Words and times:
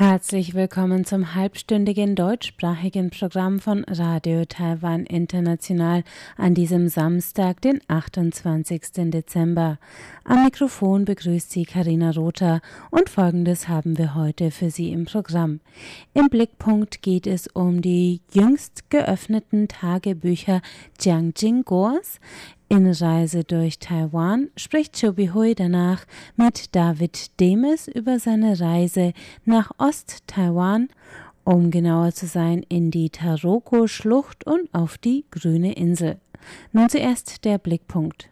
Herzlich 0.00 0.54
willkommen 0.54 1.04
zum 1.04 1.34
halbstündigen 1.34 2.14
deutschsprachigen 2.14 3.10
Programm 3.10 3.60
von 3.60 3.84
Radio 3.84 4.46
Taiwan 4.46 5.04
International 5.04 6.04
an 6.38 6.54
diesem 6.54 6.88
Samstag, 6.88 7.60
den 7.60 7.82
28. 7.86 9.10
Dezember. 9.10 9.78
Am 10.24 10.44
Mikrofon 10.44 11.04
begrüßt 11.04 11.50
Sie 11.50 11.66
Karina 11.66 12.12
Rother 12.12 12.62
und 12.90 13.10
Folgendes 13.10 13.68
haben 13.68 13.98
wir 13.98 14.14
heute 14.14 14.50
für 14.50 14.70
Sie 14.70 14.90
im 14.90 15.04
Programm. 15.04 15.60
Im 16.14 16.30
Blickpunkt 16.30 17.02
geht 17.02 17.26
es 17.26 17.46
um 17.48 17.82
die 17.82 18.22
jüngst 18.32 18.88
geöffneten 18.88 19.68
Tagebücher 19.68 20.62
Jiang 20.98 21.34
Jingguos. 21.36 22.20
In 22.72 22.86
Reise 22.86 23.42
durch 23.42 23.80
Taiwan 23.80 24.48
spricht 24.56 25.00
Chobi 25.00 25.30
Hui 25.34 25.56
danach 25.56 26.04
mit 26.36 26.76
David 26.76 27.40
Demes 27.40 27.88
über 27.88 28.20
seine 28.20 28.60
Reise 28.60 29.12
nach 29.44 29.72
Ost-Taiwan, 29.78 30.88
um 31.42 31.72
genauer 31.72 32.12
zu 32.12 32.28
sein, 32.28 32.64
in 32.68 32.92
die 32.92 33.10
Taroko-Schlucht 33.10 34.46
und 34.46 34.72
auf 34.72 34.98
die 34.98 35.24
grüne 35.32 35.72
Insel. 35.72 36.20
Nun 36.70 36.88
zuerst 36.88 37.44
der 37.44 37.58
Blickpunkt. 37.58 38.30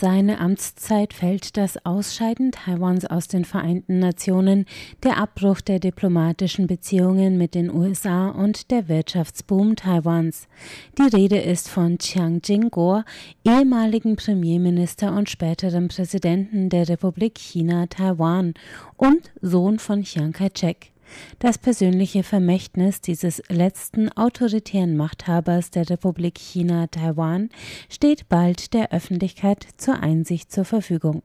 Seine 0.00 0.40
Amtszeit 0.40 1.12
fällt 1.12 1.58
das 1.58 1.84
Ausscheiden 1.84 2.52
Taiwans 2.52 3.04
aus 3.04 3.28
den 3.28 3.44
Vereinten 3.44 3.98
Nationen, 3.98 4.64
der 5.02 5.18
Abbruch 5.18 5.60
der 5.60 5.78
diplomatischen 5.78 6.66
Beziehungen 6.66 7.36
mit 7.36 7.54
den 7.54 7.70
USA 7.70 8.30
und 8.30 8.70
der 8.70 8.88
Wirtschaftsboom 8.88 9.76
Taiwans. 9.76 10.48
Die 10.96 11.14
Rede 11.14 11.38
ist 11.38 11.68
von 11.68 11.98
Chiang 11.98 12.40
Jing-kuo, 12.42 13.02
ehemaligen 13.44 14.16
Premierminister 14.16 15.14
und 15.14 15.28
späterem 15.28 15.88
Präsidenten 15.88 16.70
der 16.70 16.88
Republik 16.88 17.38
China 17.38 17.86
Taiwan 17.86 18.54
und 18.96 19.30
Sohn 19.42 19.78
von 19.78 20.02
Chiang 20.04 20.32
Kai-shek. 20.32 20.92
Das 21.38 21.58
persönliche 21.58 22.22
Vermächtnis 22.22 23.00
dieses 23.00 23.42
letzten 23.48 24.10
autoritären 24.10 24.96
Machthabers 24.96 25.70
der 25.70 25.88
Republik 25.88 26.38
China 26.38 26.86
Taiwan 26.86 27.50
steht 27.88 28.28
bald 28.28 28.74
der 28.74 28.92
Öffentlichkeit 28.92 29.66
zur 29.76 30.02
Einsicht 30.02 30.52
zur 30.52 30.64
Verfügung. 30.64 31.22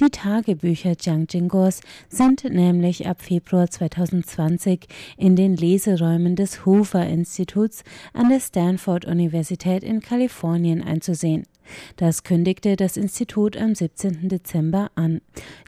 Die 0.00 0.10
Tagebücher 0.10 0.94
Jiang 0.98 1.26
Jingos 1.28 1.80
sind 2.08 2.44
nämlich 2.44 3.06
ab 3.06 3.20
Februar 3.20 3.68
2020 3.68 4.86
in 5.16 5.36
den 5.36 5.56
Leseräumen 5.56 6.36
des 6.36 6.64
Hoover 6.64 7.06
Instituts 7.06 7.84
an 8.14 8.30
der 8.30 8.40
Stanford 8.40 9.04
Universität 9.04 9.82
in 9.82 10.00
Kalifornien 10.00 10.82
einzusehen. 10.82 11.44
Das 11.96 12.22
kündigte 12.22 12.76
das 12.76 12.96
Institut 12.96 13.56
am 13.56 13.74
17. 13.74 14.28
Dezember 14.28 14.90
an. 14.94 15.20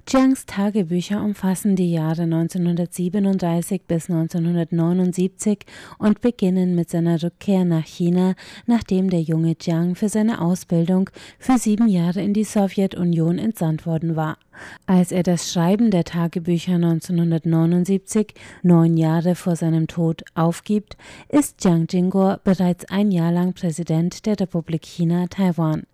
Chiangs 0.06 0.46
Tagebücher 0.46 1.22
umfassen 1.22 1.76
die 1.76 1.92
Jahre 1.92 2.22
1937 2.22 3.82
bis 3.86 4.10
1979 4.10 5.60
und 5.98 6.20
beginnen 6.20 6.74
mit 6.74 6.90
seiner 6.90 7.22
Rückkehr 7.22 7.64
nach 7.64 7.86
China, 7.86 8.34
nachdem 8.66 9.10
der 9.10 9.22
junge 9.22 9.56
Jiang 9.60 9.94
für 9.94 10.08
seine 10.08 10.40
Ausbildung 10.40 11.10
für 11.38 11.58
sieben 11.58 11.88
Jahre 11.88 12.22
in 12.22 12.34
die 12.34 12.44
Sowjetunion 12.44 13.38
entsandt 13.38 13.86
worden 13.86 14.16
war. 14.16 14.38
Als 14.86 15.12
er 15.12 15.22
das 15.22 15.52
Schreiben 15.52 15.90
der 15.90 16.04
Tagebücher 16.04 16.74
1979, 16.74 18.34
neun 18.62 18.96
Jahre 18.96 19.34
vor 19.34 19.56
seinem 19.56 19.86
Tod, 19.86 20.22
aufgibt, 20.34 20.96
ist 21.28 21.64
Jiang 21.64 21.86
Jingguo 21.88 22.36
bereits 22.44 22.84
ein 22.90 23.10
Jahr 23.10 23.32
lang 23.32 23.54
Präsident 23.54 24.26
der 24.26 24.38
Republik 24.38 24.84
China 24.84 25.26
Taiwan. 25.28 25.84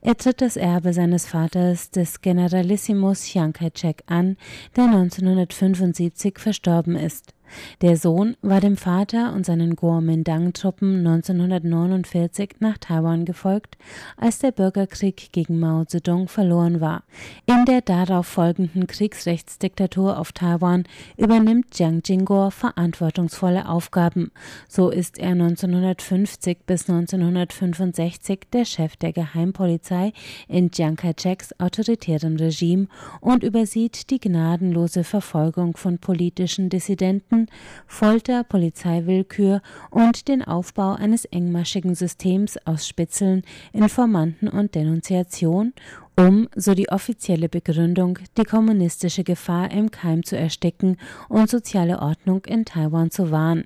Er 0.00 0.16
tritt 0.16 0.40
das 0.40 0.56
Erbe 0.56 0.92
seines 0.92 1.26
Vaters, 1.26 1.90
des 1.90 2.20
Generalissimus 2.20 3.24
Chiang 3.24 3.52
Kai-shek, 3.52 4.02
an, 4.06 4.36
der 4.76 4.84
1975 4.84 6.38
verstorben 6.38 6.96
ist. 6.96 7.34
Der 7.82 7.96
Sohn 7.96 8.36
war 8.42 8.60
dem 8.60 8.76
Vater 8.76 9.32
und 9.34 9.46
seinen 9.46 9.76
Kuomintang-Truppen 9.76 11.06
1949 11.06 12.56
nach 12.60 12.78
Taiwan 12.78 13.24
gefolgt, 13.24 13.76
als 14.16 14.38
der 14.38 14.52
Bürgerkrieg 14.52 15.32
gegen 15.32 15.58
Mao 15.58 15.84
Zedong 15.84 16.28
verloren 16.28 16.80
war. 16.80 17.04
In 17.46 17.64
der 17.64 17.80
darauf 17.80 18.26
folgenden 18.26 18.86
Kriegsrechtsdiktatur 18.86 20.18
auf 20.18 20.32
Taiwan 20.32 20.84
übernimmt 21.16 21.78
Jiang 21.78 22.02
Jingguo 22.04 22.50
verantwortungsvolle 22.50 23.68
Aufgaben. 23.68 24.30
So 24.68 24.90
ist 24.90 25.18
er 25.18 25.30
1950 25.30 26.58
bis 26.66 26.88
1965 26.88 28.40
der 28.52 28.64
Chef 28.64 28.96
der 28.96 29.12
Geheimpolizei 29.12 30.12
in 30.48 30.70
Chiang 30.70 30.96
Kai-sheks 30.96 31.58
autoritärem 31.58 32.36
Regime 32.36 32.88
und 33.20 33.42
übersieht 33.42 34.10
die 34.10 34.20
gnadenlose 34.20 35.04
Verfolgung 35.04 35.76
von 35.76 35.98
politischen 35.98 36.68
Dissidenten 36.68 37.37
Verboten, 37.38 37.46
Folter, 37.86 38.44
Polizeiwillkür 38.44 39.60
und 39.90 40.28
den 40.28 40.42
Aufbau 40.42 40.94
eines 40.94 41.24
engmaschigen 41.26 41.94
Systems 41.94 42.56
aus 42.64 42.86
Spitzeln, 42.86 43.42
Informanten 43.72 44.48
und 44.48 44.74
Denunziation, 44.74 45.72
um, 46.16 46.48
so 46.54 46.74
die 46.74 46.88
offizielle 46.88 47.48
Begründung, 47.48 48.18
die 48.36 48.44
kommunistische 48.44 49.24
Gefahr 49.24 49.70
im 49.70 49.90
Keim 49.90 50.24
zu 50.24 50.36
ersticken 50.36 50.96
und 51.28 51.48
soziale 51.48 52.00
Ordnung 52.00 52.44
in 52.46 52.64
Taiwan 52.64 53.10
zu 53.10 53.30
wahren. 53.30 53.64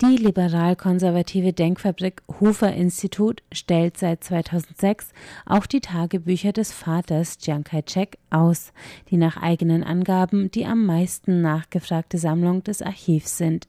Die 0.00 0.16
liberal-konservative 0.16 1.52
Denkfabrik 1.52 2.22
Hofer 2.40 2.72
Institut 2.72 3.42
stellt 3.52 3.96
seit 3.98 4.24
2006 4.24 5.12
auch 5.46 5.66
die 5.66 5.80
Tagebücher 5.80 6.52
des 6.52 6.72
Vaters 6.72 7.38
Chiang 7.38 7.64
Kai-shek 7.64 8.18
aus, 8.30 8.72
die 9.10 9.16
nach 9.16 9.36
eigenen 9.36 9.84
Angaben 9.84 10.50
die 10.50 10.66
am 10.66 10.86
meisten 10.86 11.42
nachgefragte 11.42 12.18
Sammlung 12.18 12.64
des 12.64 12.82
Archivs 12.82 13.36
sind. 13.36 13.68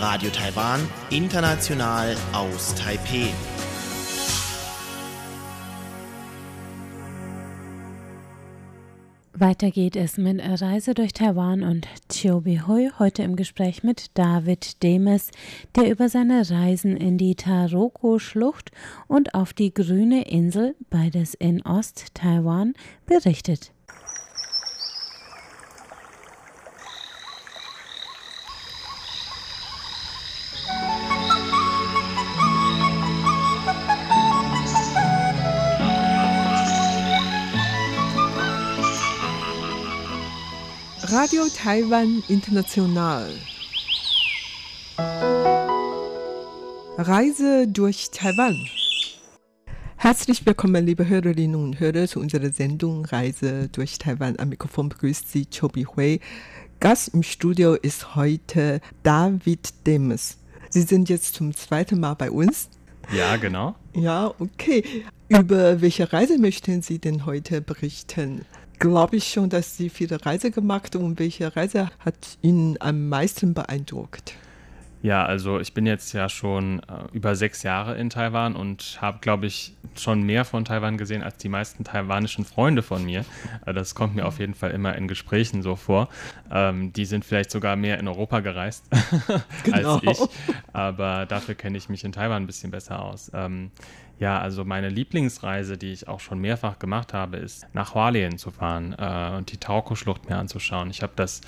Radio 0.00 0.30
Taiwan, 0.30 0.80
international 1.10 2.16
aus 2.32 2.74
Taipeh. 2.74 3.28
Weiter 9.34 9.70
geht 9.70 9.96
es 9.96 10.16
mit 10.16 10.40
Reise 10.40 10.94
durch 10.94 11.12
Taiwan 11.12 11.62
und 11.62 11.86
Chiu 12.08 12.42
Hui 12.66 12.90
heute 12.98 13.22
im 13.24 13.36
Gespräch 13.36 13.82
mit 13.82 14.16
David 14.16 14.82
Demes, 14.82 15.32
der 15.76 15.90
über 15.90 16.08
seine 16.08 16.48
Reisen 16.48 16.96
in 16.96 17.18
die 17.18 17.34
Taroko-Schlucht 17.34 18.70
und 19.06 19.34
auf 19.34 19.52
die 19.52 19.74
grüne 19.74 20.22
Insel, 20.22 20.76
beides 20.88 21.34
in 21.34 21.60
Ost-Taiwan, 21.60 22.72
berichtet. 23.04 23.72
Radio 41.12 41.42
Taiwan 41.48 42.22
International. 42.28 43.32
Reise 46.98 47.66
durch 47.66 48.10
Taiwan. 48.12 48.56
Herzlich 49.96 50.46
willkommen, 50.46 50.86
liebe 50.86 51.08
Hörerinnen 51.08 51.60
und 51.60 51.80
Hörer, 51.80 52.06
zu 52.06 52.20
unserer 52.20 52.52
Sendung 52.52 53.04
Reise 53.06 53.68
durch 53.72 53.98
Taiwan. 53.98 54.38
Am 54.38 54.50
Mikrofon 54.50 54.88
begrüßt 54.88 55.28
Sie 55.32 55.46
Chobi 55.46 55.84
Hui. 55.84 56.20
Gast 56.78 57.12
im 57.12 57.24
Studio 57.24 57.74
ist 57.74 58.14
heute 58.14 58.80
David 59.02 59.86
Demes. 59.88 60.38
Sie 60.68 60.82
sind 60.82 61.08
jetzt 61.08 61.34
zum 61.34 61.56
zweiten 61.56 61.98
Mal 61.98 62.14
bei 62.14 62.30
uns. 62.30 62.68
Ja, 63.12 63.36
genau. 63.36 63.74
Ja, 63.94 64.32
okay. 64.38 64.84
Über 65.28 65.80
welche 65.80 66.12
Reise 66.12 66.38
möchten 66.38 66.82
Sie 66.82 67.00
denn 67.00 67.26
heute 67.26 67.60
berichten? 67.60 68.44
Glaube 68.80 69.16
ich 69.16 69.28
schon, 69.28 69.48
dass 69.48 69.76
Sie 69.76 69.90
viele 69.90 70.24
Reise 70.26 70.50
gemacht 70.50 70.96
und 70.96 71.20
welche 71.20 71.54
Reise 71.54 71.90
hat 72.00 72.38
Ihnen 72.42 72.76
am 72.80 73.08
meisten 73.08 73.54
beeindruckt? 73.54 74.34
Ja, 75.02 75.24
also 75.24 75.60
ich 75.60 75.72
bin 75.72 75.86
jetzt 75.86 76.12
ja 76.12 76.28
schon 76.28 76.80
äh, 76.80 76.82
über 77.12 77.34
sechs 77.34 77.62
Jahre 77.62 77.96
in 77.96 78.10
Taiwan 78.10 78.54
und 78.54 78.98
habe, 79.00 79.18
glaube 79.20 79.46
ich, 79.46 79.74
schon 79.96 80.22
mehr 80.22 80.44
von 80.44 80.66
Taiwan 80.66 80.98
gesehen 80.98 81.22
als 81.22 81.38
die 81.38 81.48
meisten 81.48 81.84
taiwanischen 81.84 82.44
Freunde 82.44 82.82
von 82.82 83.04
mir. 83.04 83.24
Äh, 83.64 83.72
das 83.72 83.94
kommt 83.94 84.14
mir 84.14 84.26
auf 84.26 84.38
jeden 84.38 84.54
Fall 84.54 84.72
immer 84.72 84.94
in 84.96 85.08
Gesprächen 85.08 85.62
so 85.62 85.74
vor. 85.76 86.10
Ähm, 86.50 86.92
die 86.92 87.06
sind 87.06 87.24
vielleicht 87.24 87.50
sogar 87.50 87.76
mehr 87.76 87.98
in 87.98 88.08
Europa 88.08 88.40
gereist 88.40 88.84
genau. 89.64 89.94
als 89.94 90.02
ich, 90.02 90.18
aber 90.72 91.24
dafür 91.24 91.54
kenne 91.54 91.78
ich 91.78 91.88
mich 91.88 92.04
in 92.04 92.12
Taiwan 92.12 92.42
ein 92.42 92.46
bisschen 92.46 92.70
besser 92.70 93.02
aus. 93.02 93.30
Ähm, 93.32 93.70
ja, 94.18 94.38
also 94.38 94.66
meine 94.66 94.90
Lieblingsreise, 94.90 95.78
die 95.78 95.92
ich 95.92 96.08
auch 96.08 96.20
schon 96.20 96.40
mehrfach 96.40 96.78
gemacht 96.78 97.14
habe, 97.14 97.38
ist 97.38 97.66
nach 97.72 97.94
Hualien 97.94 98.36
zu 98.36 98.50
fahren 98.50 98.94
äh, 98.98 99.36
und 99.36 99.50
die 99.50 99.56
Tauko-Schlucht 99.56 100.28
mir 100.28 100.36
anzuschauen. 100.36 100.90
Ich 100.90 101.02
habe 101.02 101.14
das 101.16 101.40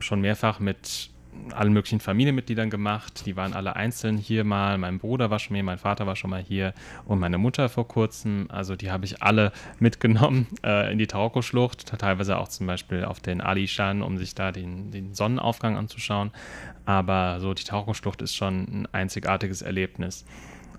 schon 0.00 0.22
mehrfach 0.22 0.58
mit 0.58 1.10
allen 1.54 1.72
möglichen 1.72 2.00
Familienmitgliedern 2.00 2.70
gemacht. 2.70 3.26
Die 3.26 3.36
waren 3.36 3.52
alle 3.52 3.76
einzeln 3.76 4.16
hier 4.16 4.44
mal. 4.44 4.78
Mein 4.78 4.98
Bruder 4.98 5.30
war 5.30 5.38
schon 5.38 5.54
hier, 5.54 5.64
mein 5.64 5.78
Vater 5.78 6.06
war 6.06 6.16
schon 6.16 6.30
mal 6.30 6.42
hier 6.42 6.74
und 7.04 7.18
meine 7.18 7.38
Mutter 7.38 7.68
vor 7.68 7.86
kurzem. 7.86 8.46
Also 8.48 8.76
die 8.76 8.90
habe 8.90 9.04
ich 9.04 9.22
alle 9.22 9.52
mitgenommen 9.78 10.46
äh, 10.64 10.92
in 10.92 10.98
die 10.98 11.06
Taroko-Schlucht, 11.06 11.98
teilweise 11.98 12.38
auch 12.38 12.48
zum 12.48 12.66
Beispiel 12.66 13.04
auf 13.04 13.20
den 13.20 13.40
Alishan, 13.40 14.02
um 14.02 14.18
sich 14.18 14.34
da 14.34 14.52
den, 14.52 14.90
den 14.90 15.14
Sonnenaufgang 15.14 15.76
anzuschauen. 15.76 16.30
Aber 16.86 17.40
so 17.40 17.54
die 17.54 17.64
Taroko-Schlucht 17.64 18.22
ist 18.22 18.34
schon 18.34 18.62
ein 18.62 18.88
einzigartiges 18.92 19.62
Erlebnis 19.62 20.24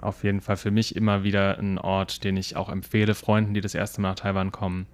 auf 0.01 0.23
jeden 0.23 0.41
Fall 0.41 0.57
für 0.57 0.71
mich 0.71 0.95
immer 0.95 1.23
wieder 1.23 1.57
ein 1.57 1.77
Ort, 1.77 2.23
den 2.23 2.37
ich 2.37 2.55
auch 2.55 2.69
empfehle, 2.69 3.15
Freunden, 3.15 3.53
die 3.53 3.61
das 3.61 3.75
erste 3.75 4.01
Mal 4.01 4.09
nach 4.09 4.15
Taiwan 4.15 4.51
kommen. 4.51 4.87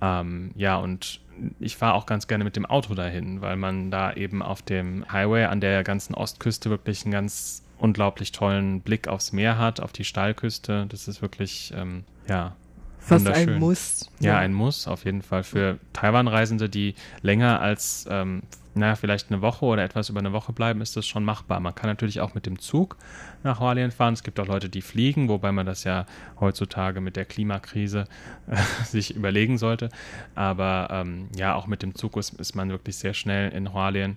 Ähm, 0.00 0.50
ja, 0.56 0.76
und 0.76 1.20
ich 1.58 1.76
fahre 1.76 1.94
auch 1.94 2.06
ganz 2.06 2.26
gerne 2.26 2.44
mit 2.44 2.56
dem 2.56 2.66
Auto 2.66 2.94
dahin, 2.94 3.40
weil 3.40 3.56
man 3.56 3.90
da 3.90 4.12
eben 4.12 4.42
auf 4.42 4.62
dem 4.62 5.10
Highway 5.10 5.44
an 5.44 5.60
der 5.60 5.84
ganzen 5.84 6.14
Ostküste 6.14 6.70
wirklich 6.70 7.04
einen 7.04 7.12
ganz 7.12 7.62
unglaublich 7.78 8.32
tollen 8.32 8.80
Blick 8.80 9.08
aufs 9.08 9.32
Meer 9.32 9.58
hat, 9.58 9.80
auf 9.80 9.92
die 9.92 10.04
Steilküste. 10.04 10.86
Das 10.88 11.08
ist 11.08 11.22
wirklich, 11.22 11.72
ähm, 11.76 12.04
ja, 12.28 12.56
Fast 13.04 13.28
ein 13.28 13.58
Muss. 13.58 14.10
Ja, 14.18 14.32
ja, 14.32 14.38
ein 14.38 14.54
Muss, 14.54 14.88
auf 14.88 15.04
jeden 15.04 15.20
Fall. 15.20 15.42
Für 15.42 15.78
Taiwan-Reisende, 15.92 16.70
die 16.70 16.94
länger 17.20 17.60
als 17.60 18.06
ähm, 18.08 18.42
naja, 18.74 18.96
vielleicht 18.96 19.30
eine 19.30 19.40
Woche 19.40 19.64
oder 19.64 19.84
etwas 19.84 20.08
über 20.08 20.20
eine 20.20 20.32
Woche 20.32 20.52
bleiben, 20.52 20.80
ist 20.80 20.96
das 20.96 21.06
schon 21.06 21.24
machbar. 21.24 21.60
Man 21.60 21.74
kann 21.74 21.88
natürlich 21.88 22.20
auch 22.20 22.34
mit 22.34 22.46
dem 22.46 22.58
Zug 22.58 22.96
nach 23.42 23.60
Hualien 23.60 23.90
fahren. 23.90 24.14
Es 24.14 24.22
gibt 24.22 24.40
auch 24.40 24.46
Leute, 24.46 24.68
die 24.68 24.82
fliegen, 24.82 25.28
wobei 25.28 25.52
man 25.52 25.66
das 25.66 25.84
ja 25.84 26.06
heutzutage 26.40 27.00
mit 27.00 27.16
der 27.16 27.24
Klimakrise 27.24 28.06
äh, 28.48 28.56
sich 28.84 29.14
überlegen 29.14 29.58
sollte. 29.58 29.90
Aber 30.34 30.88
ähm, 30.90 31.28
ja, 31.36 31.54
auch 31.54 31.66
mit 31.66 31.82
dem 31.82 31.94
Zug 31.94 32.16
ist, 32.16 32.34
ist 32.34 32.54
man 32.54 32.70
wirklich 32.70 32.96
sehr 32.96 33.14
schnell 33.14 33.50
in 33.50 33.72
Hualien 33.72 34.16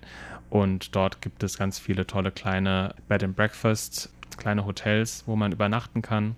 und 0.50 0.94
dort 0.96 1.20
gibt 1.20 1.42
es 1.42 1.58
ganz 1.58 1.78
viele 1.78 2.06
tolle 2.06 2.32
kleine 2.32 2.94
Bed 3.08 3.22
and 3.22 3.36
Breakfast, 3.36 4.10
kleine 4.36 4.64
Hotels, 4.64 5.24
wo 5.26 5.36
man 5.36 5.52
übernachten 5.52 6.02
kann. 6.02 6.36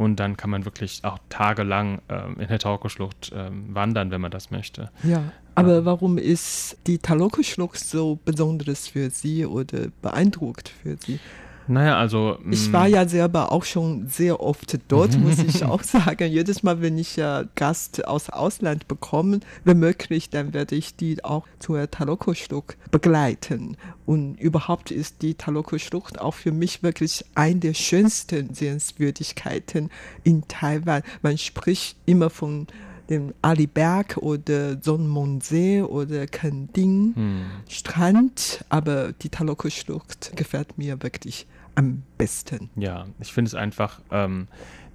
Und 0.00 0.16
dann 0.16 0.38
kann 0.38 0.48
man 0.48 0.64
wirklich 0.64 1.00
auch 1.02 1.18
tagelang 1.28 2.00
ähm, 2.08 2.40
in 2.40 2.48
der 2.48 2.58
Tauko-Schlucht 2.58 3.32
ähm, 3.34 3.74
wandern, 3.74 4.10
wenn 4.10 4.22
man 4.22 4.30
das 4.30 4.50
möchte. 4.50 4.90
Ja, 5.02 5.24
aber 5.54 5.84
warum 5.84 6.16
ist 6.16 6.78
die 6.86 6.96
Taloko-Schlucht 6.96 7.78
so 7.78 8.18
besonders 8.24 8.88
für 8.88 9.10
Sie 9.10 9.44
oder 9.44 9.88
beeindruckt 10.00 10.70
für 10.70 10.96
Sie? 10.96 11.20
Naja, 11.68 11.96
also. 11.98 12.38
Ich 12.50 12.72
war 12.72 12.88
mm. 12.88 12.92
ja 12.92 13.08
selber 13.08 13.52
auch 13.52 13.64
schon 13.64 14.08
sehr 14.08 14.40
oft 14.40 14.78
dort, 14.88 15.18
muss 15.18 15.38
ich 15.38 15.64
auch 15.64 15.82
sagen. 15.82 16.30
Jedes 16.30 16.62
Mal, 16.62 16.80
wenn 16.80 16.98
ich 16.98 17.16
ja 17.16 17.44
Gast 17.54 18.06
aus 18.06 18.30
Ausland 18.30 18.88
bekomme, 18.88 19.40
wenn 19.64 19.78
möglich, 19.78 20.30
dann 20.30 20.52
werde 20.52 20.74
ich 20.74 20.96
die 20.96 21.24
auch 21.24 21.46
zur 21.58 21.90
Taloko-Schlucht 21.90 22.76
begleiten. 22.90 23.76
Und 24.06 24.40
überhaupt 24.40 24.90
ist 24.90 25.22
die 25.22 25.34
Taloko-Schlucht 25.34 26.20
auch 26.20 26.34
für 26.34 26.52
mich 26.52 26.82
wirklich 26.82 27.24
eine 27.34 27.60
der 27.60 27.74
schönsten 27.74 28.54
Sehenswürdigkeiten 28.54 29.90
in 30.24 30.48
Taiwan. 30.48 31.02
Man 31.22 31.38
spricht 31.38 31.96
immer 32.06 32.30
von 32.30 32.66
dem 33.10 33.34
Aliberg 33.42 34.16
oder 34.18 34.80
Sonnenmundsee 34.80 35.82
oder 35.82 36.26
Kending 36.26 37.12
hm. 37.14 37.42
Strand, 37.68 38.64
aber 38.68 39.12
die 39.12 39.28
Taloko-Schlucht 39.28 40.36
gefällt 40.36 40.78
mir 40.78 41.02
wirklich 41.02 41.46
am 41.74 42.02
besten. 42.16 42.70
Ja, 42.76 43.06
ich 43.18 43.32
finde 43.32 43.48
es 43.48 43.54
einfach, 43.54 44.00
ähm, 44.10 44.48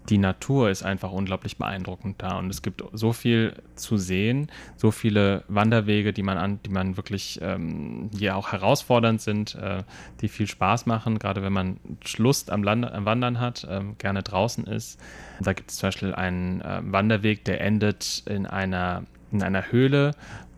die 0.10 0.18
Natur 0.18 0.70
ist 0.70 0.84
einfach 0.84 1.12
unglaublich 1.12 1.58
beeindruckend 1.58 2.22
da 2.22 2.38
und 2.38 2.50
es 2.50 2.62
gibt 2.62 2.84
so 2.94 3.14
viel 3.14 3.54
zu 3.76 3.98
sehen, 3.98 4.52
so 4.78 4.92
viele 4.92 5.44
Wanderwege, 5.48 6.14
die 6.14 6.24
man 6.24 6.38
an, 6.38 6.60
die 6.66 6.70
man 6.70 6.98
wirklich, 6.98 7.40
ähm, 7.42 8.10
die 8.12 8.30
auch 8.32 8.52
herausfordernd 8.52 9.22
sind, 9.22 9.56
äh, 9.56 9.84
die 10.22 10.28
viel 10.28 10.48
Spaß 10.48 10.86
machen, 10.86 11.20
gerade 11.20 11.42
wenn 11.42 11.54
man 11.54 11.80
Lust 12.18 12.52
am, 12.52 12.64
Land, 12.64 12.86
am 12.86 13.06
Wandern 13.06 13.40
hat, 13.40 13.64
äh, 13.64 13.82
gerne 13.98 14.24
draußen 14.24 14.66
ist. 14.66 15.00
Da 15.42 15.54
gibt 15.54 15.72
es 15.72 15.78
zum 15.78 15.88
Beispiel 15.88 16.14
einen 16.14 16.62
äh, 16.62 16.82
Wanderweg, 16.84 17.44
der 17.46 17.62
endet 17.62 18.24
in 18.28 18.46
einer 18.46 19.04
in 19.32 19.44
einer 19.44 19.72
Höhle, 19.72 20.12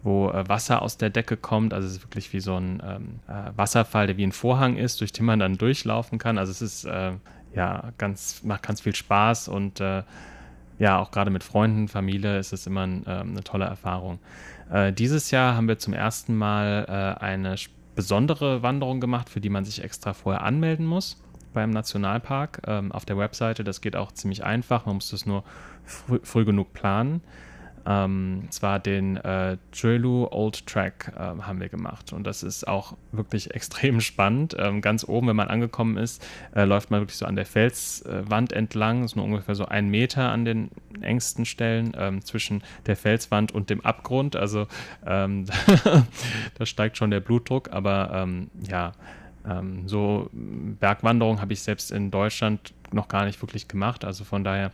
wo 0.04 0.30
äh, 0.30 0.48
Wasser 0.48 0.82
aus 0.82 0.98
der 0.98 1.10
Decke 1.10 1.38
kommt. 1.38 1.74
Also 1.74 1.88
es 1.88 1.96
ist 1.96 2.04
wirklich 2.04 2.32
wie 2.34 2.40
so 2.40 2.56
ein 2.56 2.82
ähm, 2.86 3.20
äh, 3.28 3.52
Wasserfall, 3.56 4.08
der 4.08 4.18
wie 4.18 4.26
ein 4.26 4.32
Vorhang 4.32 4.78
ist, 4.78 5.02
durch 5.02 5.12
den 5.12 5.26
man 5.26 5.40
dann 5.40 5.58
durchlaufen 5.58 6.18
kann. 6.20 6.38
Also 6.38 6.52
es 6.52 6.62
ist 6.62 6.86
äh, 6.86 7.14
ja 7.58 7.92
ganz, 7.98 8.44
macht 8.44 8.64
ganz 8.64 8.82
viel 8.82 8.96
Spaß 8.96 9.48
und 9.48 9.82
äh, 9.82 10.04
ja, 10.80 11.00
auch 11.00 11.10
gerade 11.10 11.32
mit 11.32 11.44
Freunden, 11.44 11.88
Familie 11.88 12.38
ist 12.38 12.54
es 12.54 12.68
immer 12.68 12.86
ein, 12.86 13.04
ähm, 13.08 13.32
eine 13.32 13.44
tolle 13.44 13.66
Erfahrung. 13.66 14.20
Äh, 14.72 14.94
dieses 14.94 15.32
Jahr 15.32 15.56
haben 15.56 15.68
wir 15.68 15.80
zum 15.80 15.94
ersten 15.94 16.36
Mal 16.36 16.86
äh, 16.88 17.24
eine 17.24 17.56
besondere 17.96 18.62
Wanderung 18.62 19.02
gemacht, 19.02 19.28
für 19.28 19.42
die 19.42 19.50
man 19.50 19.66
sich 19.66 19.84
extra 19.84 20.14
vorher 20.14 20.44
anmelden 20.44 20.86
muss 20.86 21.22
beim 21.54 21.72
Nationalpark 21.72 22.62
ähm, 22.68 22.92
auf 22.92 23.06
der 23.06 23.18
Webseite. 23.18 23.64
Das 23.64 23.82
geht 23.82 23.96
auch 23.96 24.12
ziemlich 24.12 24.44
einfach. 24.44 24.86
Man 24.86 24.96
muss 24.96 25.10
das 25.10 25.26
nur 25.26 25.44
früh, 25.84 26.20
früh 26.22 26.46
genug 26.46 26.74
planen. 26.74 27.22
Ähm, 27.90 28.48
zwar 28.50 28.80
den 28.80 29.16
äh, 29.16 29.56
Drelu 29.72 30.28
Old 30.30 30.68
Track 30.68 31.14
äh, 31.16 31.20
haben 31.20 31.62
wir 31.62 31.70
gemacht 31.70 32.12
und 32.12 32.28
das 32.28 32.44
ist 32.44 32.68
auch 32.68 32.98
wirklich 33.14 33.52
extrem 33.56 34.02
spannend. 34.02 34.58
Ähm, 34.60 34.82
ganz 34.82 35.08
oben, 35.08 35.28
wenn 35.28 35.38
man 35.38 35.48
angekommen 35.48 35.96
ist, 35.96 36.26
äh, 36.54 36.66
läuft 36.66 36.92
man 36.92 37.00
wirklich 37.00 37.18
so 37.18 37.26
an 37.26 37.38
der 37.38 37.46
Felswand 37.46 38.52
entlang, 38.52 39.06
ist 39.06 39.16
nur 39.16 39.24
ungefähr 39.24 39.56
so 39.56 39.66
ein 39.68 39.88
Meter 39.88 40.30
an 40.32 40.44
den 40.44 40.70
engsten 41.00 41.46
Stellen 41.46 41.94
ähm, 41.98 42.26
zwischen 42.26 42.62
der 42.88 42.98
Felswand 42.98 43.54
und 43.54 43.70
dem 43.70 43.80
Abgrund. 43.86 44.36
Also 44.36 44.68
ähm, 45.06 45.46
da 46.58 46.66
steigt 46.66 46.98
schon 46.98 47.10
der 47.10 47.22
Blutdruck, 47.22 47.72
aber 47.72 48.12
ähm, 48.14 48.50
ja, 48.70 48.92
ähm, 49.50 49.88
so 49.88 50.30
Bergwanderung 50.34 51.40
habe 51.40 51.54
ich 51.54 51.62
selbst 51.62 51.92
in 51.92 52.12
Deutschland 52.12 52.74
noch 52.92 53.08
gar 53.08 53.24
nicht 53.24 53.42
wirklich 53.42 53.70
gemacht. 53.70 54.04
Also 54.04 54.26
von 54.26 54.44
daher 54.44 54.72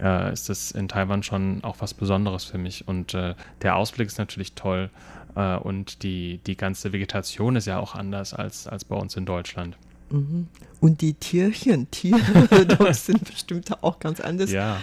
äh, 0.00 0.32
ist 0.32 0.50
es 0.50 0.70
in 0.70 0.88
Taiwan 0.88 1.22
schon 1.22 1.62
auch 1.64 1.76
was 1.80 1.94
Besonderes 1.94 2.44
für 2.44 2.58
mich. 2.58 2.86
Und 2.86 3.14
äh, 3.14 3.34
der 3.62 3.76
Ausblick 3.76 4.08
ist 4.08 4.18
natürlich 4.18 4.54
toll. 4.54 4.90
Äh, 5.34 5.56
und 5.56 6.02
die, 6.02 6.40
die 6.46 6.56
ganze 6.56 6.92
Vegetation 6.92 7.56
ist 7.56 7.66
ja 7.66 7.78
auch 7.78 7.94
anders 7.94 8.34
als, 8.34 8.66
als 8.66 8.84
bei 8.84 8.96
uns 8.96 9.16
in 9.16 9.26
Deutschland. 9.26 9.76
Mhm. 10.10 10.48
Und 10.80 11.00
die 11.00 11.14
Tierchen, 11.14 11.90
Tiere 11.90 12.66
dort 12.78 12.94
sind 12.94 13.24
bestimmt 13.24 13.82
auch 13.82 13.98
ganz 13.98 14.20
anders. 14.20 14.50
Ja. 14.50 14.78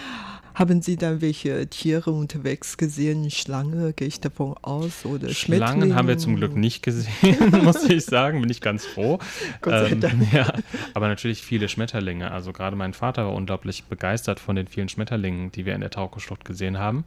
Haben 0.60 0.82
Sie 0.82 0.98
da 0.98 1.22
welche 1.22 1.68
Tiere 1.68 2.10
unterwegs 2.10 2.76
gesehen? 2.76 3.30
Schlange, 3.30 3.94
gehe 3.94 4.06
ich 4.06 4.20
davon 4.20 4.56
aus? 4.60 5.06
Oder 5.06 5.30
Schlangen 5.30 5.94
haben 5.94 6.06
wir 6.06 6.18
zum 6.18 6.36
Glück 6.36 6.54
nicht 6.54 6.82
gesehen, 6.82 7.50
muss 7.64 7.82
ich 7.84 8.04
sagen. 8.04 8.42
Bin 8.42 8.50
ich 8.50 8.60
ganz 8.60 8.84
froh. 8.84 9.18
Gott 9.62 9.72
sei 9.72 9.92
Ähm, 9.92 10.00
Dank. 10.02 10.32
ja, 10.34 10.52
aber 10.92 11.08
natürlich 11.08 11.40
viele 11.40 11.70
Schmetterlinge. 11.70 12.30
Also 12.30 12.52
gerade 12.52 12.76
mein 12.76 12.92
Vater 12.92 13.24
war 13.24 13.32
unglaublich 13.32 13.84
begeistert 13.84 14.38
von 14.38 14.54
den 14.54 14.66
vielen 14.66 14.90
Schmetterlingen, 14.90 15.50
die 15.50 15.64
wir 15.64 15.74
in 15.74 15.80
der 15.80 15.88
Tauko-Schlucht 15.88 16.44
gesehen 16.44 16.76
haben. 16.76 17.06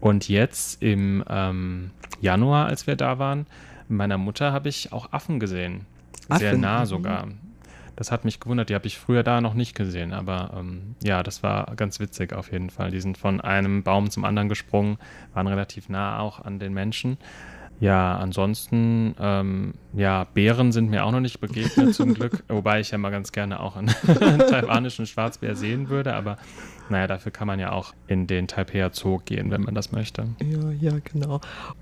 Und 0.00 0.30
jetzt 0.30 0.82
im 0.82 1.22
ähm, 1.28 1.90
Januar, 2.22 2.68
als 2.68 2.86
wir 2.86 2.96
da 2.96 3.18
waren, 3.18 3.40
mit 3.88 3.98
meiner 3.98 4.16
Mutter 4.16 4.50
habe 4.50 4.70
ich 4.70 4.94
auch 4.94 5.12
Affen 5.12 5.40
gesehen. 5.40 5.84
Sehr 6.38 6.52
Affen, 6.52 6.60
nah 6.62 6.80
mhm. 6.80 6.86
sogar. 6.86 7.28
Das 7.98 8.12
hat 8.12 8.24
mich 8.24 8.38
gewundert, 8.38 8.70
die 8.70 8.76
habe 8.76 8.86
ich 8.86 8.96
früher 8.96 9.24
da 9.24 9.40
noch 9.40 9.54
nicht 9.54 9.74
gesehen. 9.74 10.12
Aber 10.12 10.54
ähm, 10.56 10.94
ja, 11.02 11.24
das 11.24 11.42
war 11.42 11.74
ganz 11.74 11.98
witzig 11.98 12.32
auf 12.32 12.52
jeden 12.52 12.70
Fall. 12.70 12.92
Die 12.92 13.00
sind 13.00 13.18
von 13.18 13.40
einem 13.40 13.82
Baum 13.82 14.08
zum 14.08 14.24
anderen 14.24 14.48
gesprungen, 14.48 14.98
waren 15.34 15.48
relativ 15.48 15.88
nah 15.88 16.20
auch 16.20 16.38
an 16.44 16.60
den 16.60 16.72
Menschen. 16.72 17.18
Ja, 17.80 18.16
ansonsten, 18.16 19.16
ähm, 19.18 19.74
ja, 19.94 20.24
Bären 20.32 20.70
sind 20.70 20.90
mir 20.90 21.04
auch 21.04 21.10
noch 21.10 21.18
nicht 21.18 21.40
begegnet 21.40 21.92
zum 21.92 22.14
Glück, 22.14 22.44
wobei 22.48 22.78
ich 22.78 22.92
ja 22.92 22.98
mal 22.98 23.10
ganz 23.10 23.32
gerne 23.32 23.58
auch 23.58 23.74
einen, 23.74 23.92
einen 24.20 24.38
taiwanischen 24.48 25.06
Schwarzbär 25.06 25.56
sehen 25.56 25.88
würde, 25.88 26.14
aber 26.14 26.38
naja, 26.90 27.06
dafür 27.06 27.32
kann 27.32 27.46
man 27.46 27.58
ja 27.60 27.72
auch 27.72 27.92
in 28.06 28.26
den 28.26 28.48
Taipei 28.48 28.88
Zoo 28.92 29.18
gehen, 29.24 29.50
wenn 29.50 29.62
man 29.62 29.74
das 29.74 29.92
möchte. 29.92 30.28
Ja, 30.40 30.70
ja, 30.70 30.98
genau. 31.04 31.40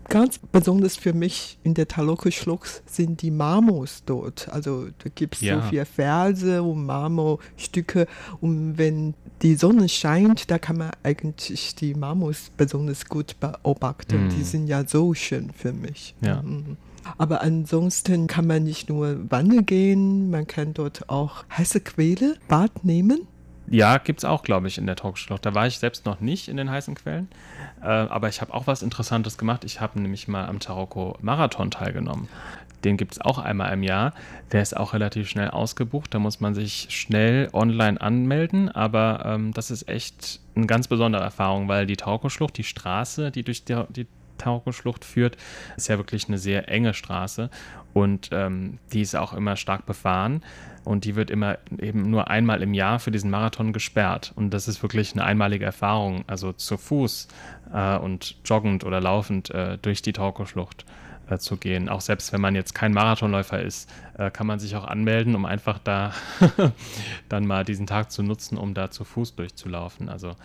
Ganz 0.08 0.38
besonders 0.38 0.96
für 0.96 1.12
mich 1.12 1.58
in 1.62 1.74
der 1.74 1.88
Taloko-Schlucht 1.88 2.82
sind 2.86 3.22
die 3.22 3.30
Marmors 3.30 4.02
dort. 4.06 4.48
Also 4.50 4.86
da 5.02 5.10
gibt 5.14 5.36
es 5.36 5.40
Ja. 5.42 5.62
so 5.62 5.68
viele 5.68 5.84
Verse 5.84 6.62
und 6.62 6.86
Marmorstücke. 6.86 8.06
Und 8.40 8.78
wenn 8.78 9.14
die 9.42 9.54
Sonne 9.56 9.88
scheint, 9.88 10.50
da 10.50 10.58
kann 10.58 10.78
man 10.78 10.90
eigentlich 11.02 11.74
die 11.74 11.94
Marmors 11.94 12.50
besonders 12.56 13.06
gut 13.06 13.38
beobachten. 13.40 14.24
Mhm. 14.24 14.28
Die 14.30 14.42
sind 14.42 14.66
ja 14.66 14.86
so 14.86 15.14
schön 15.14 15.50
für 15.50 15.72
mich. 15.72 16.14
Ja. 16.20 16.42
Mhm. 16.42 16.76
Aber 17.18 17.40
ansonsten 17.42 18.26
kann 18.26 18.48
man 18.48 18.64
nicht 18.64 18.88
nur 18.88 19.30
wandern 19.30 19.64
gehen, 19.64 20.28
man 20.30 20.46
kann 20.48 20.74
dort 20.74 21.08
auch 21.08 21.44
heiße 21.56 21.80
Quelle, 21.80 22.36
Bad 22.48 22.84
nehmen. 22.84 23.28
Ja, 23.68 23.98
gibt's 23.98 24.24
auch, 24.24 24.42
glaube 24.42 24.68
ich, 24.68 24.78
in 24.78 24.86
der 24.86 24.96
Talkschlucht. 24.96 25.44
Da 25.44 25.54
war 25.54 25.66
ich 25.66 25.78
selbst 25.78 26.06
noch 26.06 26.20
nicht 26.20 26.48
in 26.48 26.56
den 26.56 26.70
heißen 26.70 26.94
Quellen, 26.94 27.28
äh, 27.82 27.86
aber 27.86 28.28
ich 28.28 28.40
habe 28.40 28.54
auch 28.54 28.66
was 28.66 28.82
Interessantes 28.82 29.38
gemacht. 29.38 29.64
Ich 29.64 29.80
habe 29.80 30.00
nämlich 30.00 30.28
mal 30.28 30.46
am 30.46 30.60
Taroko 30.60 31.16
Marathon 31.20 31.70
teilgenommen. 31.70 32.28
Den 32.84 32.96
gibt's 32.96 33.20
auch 33.20 33.38
einmal 33.38 33.72
im 33.72 33.82
Jahr. 33.82 34.12
Der 34.52 34.62
ist 34.62 34.76
auch 34.76 34.92
relativ 34.92 35.28
schnell 35.28 35.50
ausgebucht. 35.50 36.14
Da 36.14 36.20
muss 36.20 36.40
man 36.40 36.54
sich 36.54 36.86
schnell 36.90 37.48
online 37.52 38.00
anmelden, 38.00 38.68
aber 38.68 39.24
ähm, 39.24 39.52
das 39.52 39.72
ist 39.72 39.88
echt 39.88 40.40
eine 40.54 40.66
ganz 40.66 40.86
besondere 40.86 41.22
Erfahrung, 41.22 41.66
weil 41.68 41.86
die 41.86 41.96
Taroko-Schlucht, 41.96 42.56
die 42.56 42.64
Straße, 42.64 43.32
die 43.32 43.42
durch 43.42 43.64
die, 43.64 43.82
die 43.88 44.06
Taroko-Schlucht 44.36 45.04
führt, 45.04 45.36
ist 45.76 45.88
ja 45.88 45.98
wirklich 45.98 46.28
eine 46.28 46.38
sehr 46.38 46.68
enge 46.68 46.94
Straße 46.94 47.50
und 47.92 48.30
ähm, 48.32 48.78
die 48.92 49.02
ist 49.02 49.16
auch 49.16 49.32
immer 49.32 49.56
stark 49.56 49.86
befahren 49.86 50.42
und 50.84 51.04
die 51.04 51.16
wird 51.16 51.30
immer 51.30 51.58
eben 51.78 52.10
nur 52.10 52.28
einmal 52.28 52.62
im 52.62 52.74
Jahr 52.74 52.98
für 52.98 53.10
diesen 53.10 53.30
Marathon 53.30 53.72
gesperrt 53.72 54.32
und 54.36 54.50
das 54.50 54.68
ist 54.68 54.82
wirklich 54.82 55.12
eine 55.12 55.24
einmalige 55.24 55.64
Erfahrung, 55.64 56.24
also 56.26 56.52
zu 56.52 56.76
Fuß 56.76 57.28
äh, 57.72 57.96
und 57.96 58.36
joggend 58.44 58.84
oder 58.84 59.00
laufend 59.00 59.50
äh, 59.50 59.78
durch 59.78 60.02
die 60.02 60.12
Taroko-Schlucht 60.12 60.84
äh, 61.28 61.38
zu 61.38 61.56
gehen. 61.56 61.88
Auch 61.88 62.00
selbst 62.00 62.32
wenn 62.32 62.40
man 62.40 62.54
jetzt 62.54 62.74
kein 62.74 62.92
Marathonläufer 62.92 63.60
ist, 63.60 63.90
äh, 64.16 64.30
kann 64.30 64.46
man 64.46 64.58
sich 64.58 64.76
auch 64.76 64.84
anmelden, 64.84 65.34
um 65.34 65.44
einfach 65.44 65.78
da 65.78 66.12
dann 67.28 67.46
mal 67.46 67.64
diesen 67.64 67.86
Tag 67.86 68.12
zu 68.12 68.22
nutzen, 68.22 68.56
um 68.56 68.74
da 68.74 68.90
zu 68.90 69.04
Fuß 69.04 69.34
durchzulaufen. 69.34 70.08
Also 70.08 70.36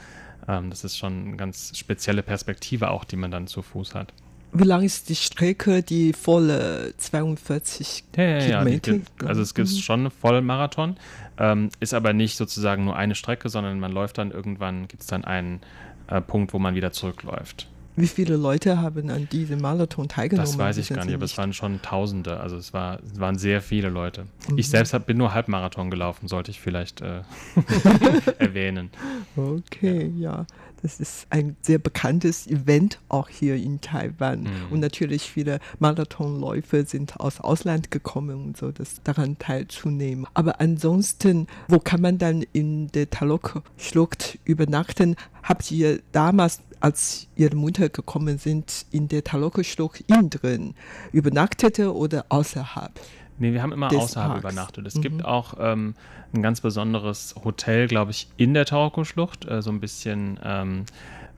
das 0.47 0.83
ist 0.83 0.97
schon 0.97 1.27
eine 1.27 1.37
ganz 1.37 1.77
spezielle 1.77 2.23
Perspektive 2.23 2.89
auch, 2.91 3.03
die 3.05 3.15
man 3.15 3.31
dann 3.31 3.47
zu 3.47 3.61
Fuß 3.61 3.95
hat. 3.95 4.13
Wie 4.53 4.65
lang 4.65 4.83
ist 4.83 5.07
die 5.07 5.15
Strecke? 5.15 5.81
Die 5.81 6.11
volle 6.11 6.93
42 6.97 8.03
Ja, 8.17 8.23
ja, 8.23 8.29
ja. 8.29 8.39
Die, 8.39 8.47
Kilometer? 8.79 8.91
gibt- 8.93 9.23
also 9.23 9.41
es 9.41 9.53
gibt 9.53 9.69
Mhm. 9.69 9.75
schon 9.77 9.99
einen 10.01 10.11
Vollmarathon, 10.11 10.97
ähm, 11.37 11.69
ist 11.79 11.93
aber 11.93 12.11
nicht 12.13 12.35
sozusagen 12.35 12.83
nur 12.83 12.95
eine 12.97 13.15
Strecke, 13.15 13.47
sondern 13.47 13.79
man 13.79 13.91
läuft 13.93 14.17
dann 14.17 14.31
irgendwann, 14.31 14.87
gibt 14.89 15.03
es 15.03 15.07
dann 15.07 15.23
einen 15.23 15.61
äh, 16.07 16.19
Punkt, 16.19 16.53
wo 16.53 16.59
man 16.59 16.75
wieder 16.75 16.91
zurückläuft. 16.91 17.69
Wie 17.95 18.07
viele 18.07 18.37
Leute 18.37 18.81
haben 18.81 19.09
an 19.09 19.27
diesem 19.31 19.59
Marathon 19.61 20.07
teilgenommen? 20.07 20.45
Das 20.49 20.57
weiß 20.57 20.77
ich 20.77 20.89
gar 20.89 21.03
nicht, 21.05 21.13
aber 21.13 21.25
es 21.25 21.37
waren 21.37 21.53
schon 21.53 21.81
Tausende. 21.81 22.39
Also 22.39 22.55
es, 22.57 22.73
war, 22.73 22.99
es 23.03 23.19
waren 23.19 23.37
sehr 23.37 23.61
viele 23.61 23.89
Leute. 23.89 24.25
Ich 24.55 24.67
Mhm. 24.67 24.71
selbst 24.71 24.93
hab, 24.93 25.05
bin 25.05 25.17
nur 25.17 25.33
Halbmarathon 25.33 25.89
gelaufen, 25.91 26.27
sollte 26.27 26.51
ich 26.51 26.59
vielleicht 26.61 27.01
äh, 27.01 27.21
erwähnen. 28.39 28.89
Okay, 29.35 30.11
ja. 30.17 30.45
Das 30.81 30.99
ist 30.99 31.27
ein 31.29 31.55
sehr 31.61 31.77
bekanntes 31.77 32.47
Event 32.47 32.99
auch 33.07 33.29
hier 33.29 33.55
in 33.55 33.81
Taiwan. 33.81 34.41
Mhm. 34.43 34.49
Und 34.71 34.79
natürlich 34.79 35.29
viele 35.29 35.59
Marathonläufer 35.77 36.85
sind 36.85 37.19
aus 37.19 37.39
Ausland 37.39 37.91
gekommen 37.91 38.45
und 38.45 38.57
so, 38.57 38.71
das 38.71 39.01
daran 39.03 39.37
teilzunehmen. 39.37 40.25
Aber 40.33 40.59
ansonsten, 40.59 41.45
wo 41.67 41.77
kann 41.77 42.01
man 42.01 42.17
dann 42.17 42.43
in 42.53 42.87
der 42.87 43.09
Talok-Schlucht 43.11 44.39
übernachten? 44.43 45.17
Habt 45.43 45.69
ihr 45.71 45.99
damals, 46.13 46.61
als 46.81 47.27
Ihre 47.35 47.55
Mutter 47.55 47.89
gekommen 47.89 48.37
sind, 48.37 48.85
in 48.91 49.07
der 49.07 49.23
Talok-Schlucht 49.23 50.03
innen 50.07 50.29
drin 50.29 50.73
übernachtete 51.13 51.95
oder 51.95 52.25
außerhalb? 52.29 52.91
Nee, 53.39 53.53
wir 53.53 53.63
haben 53.63 53.71
immer 53.71 53.87
außerhalb 53.91 54.33
Parks. 54.33 54.43
übernachtet. 54.43 54.85
Es 54.87 54.95
Mhm. 54.95 55.01
gibt 55.01 55.25
auch 55.25 55.55
ähm, 55.59 55.95
ein 56.33 56.41
ganz 56.43 56.61
besonderes 56.61 57.35
Hotel, 57.43 57.87
glaube 57.87 58.11
ich, 58.11 58.27
in 58.37 58.53
der 58.53 58.65
Taroko-Schlucht, 58.65 59.45
äh, 59.45 59.61
so 59.61 59.71
ein 59.71 59.79
bisschen 59.79 60.39
ähm, 60.43 60.83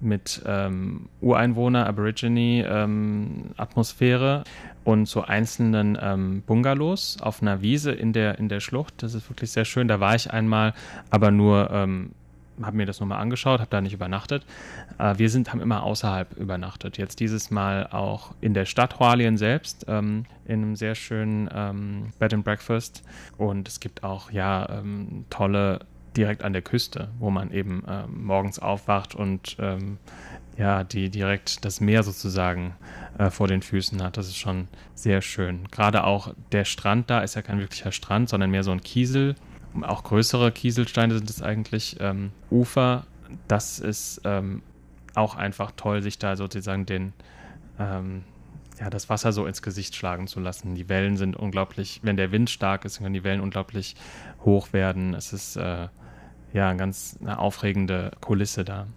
mit 0.02 0.42
ähm, 0.46 1.08
Ureinwohner, 1.22 1.86
Aborigine-Atmosphäre 1.88 4.44
und 4.84 5.08
so 5.08 5.22
einzelnen 5.22 5.98
ähm, 6.02 6.44
Bungalows 6.46 7.18
auf 7.22 7.42
einer 7.42 7.62
Wiese 7.62 7.92
in 7.92 8.12
der, 8.12 8.38
in 8.38 8.50
der 8.50 8.60
Schlucht. 8.60 8.96
Das 9.02 9.14
ist 9.14 9.30
wirklich 9.30 9.52
sehr 9.52 9.64
schön. 9.66 9.88
Da 9.88 10.00
war 10.02 10.16
ich 10.16 10.32
einmal, 10.32 10.74
aber 11.10 11.32
nur, 11.32 11.70
ähm, 11.72 12.12
habe 12.62 12.78
mir 12.78 12.86
das 12.86 13.00
nochmal 13.00 13.20
angeschaut, 13.20 13.60
habe 13.60 13.70
da 13.70 13.82
nicht 13.82 13.94
übernachtet. 13.94 14.46
Äh, 14.98 15.18
wir 15.18 15.30
sind, 15.30 15.52
haben 15.52 15.62
immer 15.62 15.84
außerhalb 15.84 16.38
übernachtet. 16.38 16.98
Jetzt 16.98 17.20
dieses 17.20 17.52
Mal 17.52 17.88
auch 17.88 18.34
in 18.42 18.54
der 18.54 18.66
Stadt 18.66 19.00
Hualien 19.00 19.38
selbst, 19.38 19.86
ähm, 19.88 20.26
in 20.46 20.62
einem 20.62 20.76
sehr 20.76 20.96
schönen 20.96 21.50
ähm, 21.54 22.12
Bed 22.20 22.34
and 22.34 22.44
Breakfast. 22.44 23.04
Und 23.38 23.68
es 23.68 23.80
gibt 23.80 24.04
auch, 24.04 24.32
ja, 24.32 24.70
ähm, 24.70 25.26
tolle 25.30 25.80
direkt 26.16 26.44
an 26.44 26.54
der 26.54 26.62
Küste, 26.62 27.10
wo 27.20 27.30
man 27.30 27.52
eben 27.52 27.84
ähm, 27.88 28.26
morgens 28.26 28.60
aufwacht 28.60 29.16
und 29.16 29.58
ähm, 29.60 29.98
ja, 30.58 30.84
die 30.84 31.10
direkt 31.10 31.66
das 31.66 31.82
Meer 31.82 32.04
sozusagen 32.04 32.76
äh, 33.18 33.30
vor 33.30 33.48
den 33.48 33.62
Füßen 33.62 34.02
hat. 34.04 34.18
Das 34.18 34.28
ist 34.28 34.38
schon 34.38 34.68
sehr 34.94 35.22
schön. 35.22 35.68
Gerade 35.72 36.04
auch 36.04 36.34
der 36.52 36.66
Strand 36.66 37.10
da 37.10 37.22
ist 37.22 37.36
ja 37.36 37.42
kein 37.42 37.60
wirklicher 37.60 37.92
Strand, 37.92 38.30
sondern 38.30 38.52
mehr 38.52 38.64
so 38.64 38.72
ein 38.72 38.82
Kiesel. 38.82 39.36
Auch 39.82 40.04
größere 40.04 40.52
Kieselsteine 40.52 41.16
sind 41.16 41.30
es 41.30 41.42
eigentlich. 41.42 41.98
Ähm, 42.00 42.32
Ufer, 42.52 43.06
das 43.48 43.80
ist 43.80 44.22
ähm, 44.24 44.62
auch 45.16 45.36
einfach 45.36 45.72
toll, 45.76 46.02
sich 46.02 46.20
da 46.20 46.36
sozusagen 46.36 46.86
den, 46.86 47.14
ähm, 47.80 48.24
ja, 48.80 48.90
das 48.90 49.10
Wasser 49.10 49.32
so 49.32 49.46
ins 49.46 49.62
Gesicht 49.62 49.96
schlagen 49.96 50.28
zu 50.28 50.40
lassen. 50.40 50.76
Die 50.76 50.90
Wellen 50.90 51.18
sind 51.18 51.36
unglaublich, 51.36 52.00
wenn 52.04 52.18
der 52.18 52.32
Wind 52.32 52.50
stark 52.50 52.86
ist, 52.86 53.00
können 53.00 53.14
die 53.14 53.24
Wellen 53.24 53.42
unglaublich 53.42 53.96
hoch 54.46 54.74
werden. 54.74 55.14
Es 55.14 55.34
ist 55.34 55.56
äh, 55.56 55.88
ja 56.54 56.74
ganz 56.74 57.18
eine 57.22 57.40
aufregende 57.40 58.12
Kulisse 58.22 58.64
da. 58.64 58.88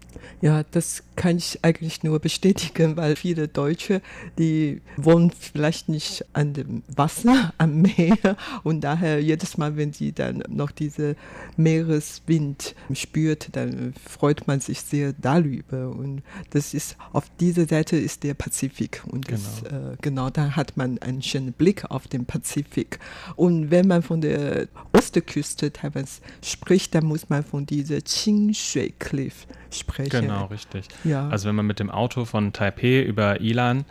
Ja, 0.40 0.64
das 0.70 1.02
kann 1.14 1.36
ich 1.36 1.60
eigentlich 1.62 2.02
nur 2.02 2.18
bestätigen, 2.20 2.96
weil 2.96 3.16
viele 3.16 3.48
Deutsche, 3.48 4.00
die 4.38 4.80
wohnen 4.96 5.30
vielleicht 5.30 5.88
nicht 5.88 6.25
an 6.32 6.52
dem 6.52 6.82
Wasser, 6.88 7.52
am 7.58 7.82
Meer 7.82 8.36
und 8.62 8.82
daher 8.82 9.20
jedes 9.22 9.56
Mal, 9.56 9.76
wenn 9.76 9.92
sie 9.92 10.12
dann 10.12 10.42
noch 10.48 10.70
diese 10.70 11.16
Meereswind 11.56 12.75
spürt, 12.92 13.48
dann 13.52 13.94
freut 14.08 14.46
man 14.46 14.60
sich 14.60 14.80
sehr 14.80 15.12
darüber 15.12 15.90
und 15.90 16.22
das 16.50 16.75
ist 16.75 16.96
auf 17.12 17.25
dieser 17.40 17.66
Seite 17.66 17.96
ist 17.96 18.22
der 18.25 18.34
Pazifik 18.34 19.02
und 19.06 19.30
das, 19.30 19.62
Genau. 19.62 19.92
äh, 19.92 19.96
genau 20.00 20.30
da 20.30 20.56
hat 20.56 20.76
man 20.76 20.98
einen 20.98 21.22
schönen 21.22 21.52
Blick 21.52 21.84
auf 21.90 22.08
den 22.08 22.25
Pazifik 22.25 22.98
und 23.36 23.70
wenn 23.70 23.86
man 23.86 24.02
von 24.02 24.20
der 24.20 24.68
Ostküste 24.92 25.72
Taiwans 25.72 26.20
spricht, 26.42 26.94
dann 26.94 27.04
muss 27.06 27.28
man 27.28 27.44
von 27.46 27.66
dieser 27.66 28.00
Qingshui 28.00 28.94
Cliff 28.98 29.46
sprechen. 29.70 30.22
Genau, 30.22 30.46
richtig. 30.46 30.88
Ja. 31.04 31.28
Also 31.28 31.48
wenn 31.48 31.54
man 31.54 31.66
mit 31.66 31.78
dem 31.78 31.90
Auto 31.90 32.24
von 32.24 32.52
Taipei 32.52 33.02
über 33.02 33.40
Ilan 33.40 33.84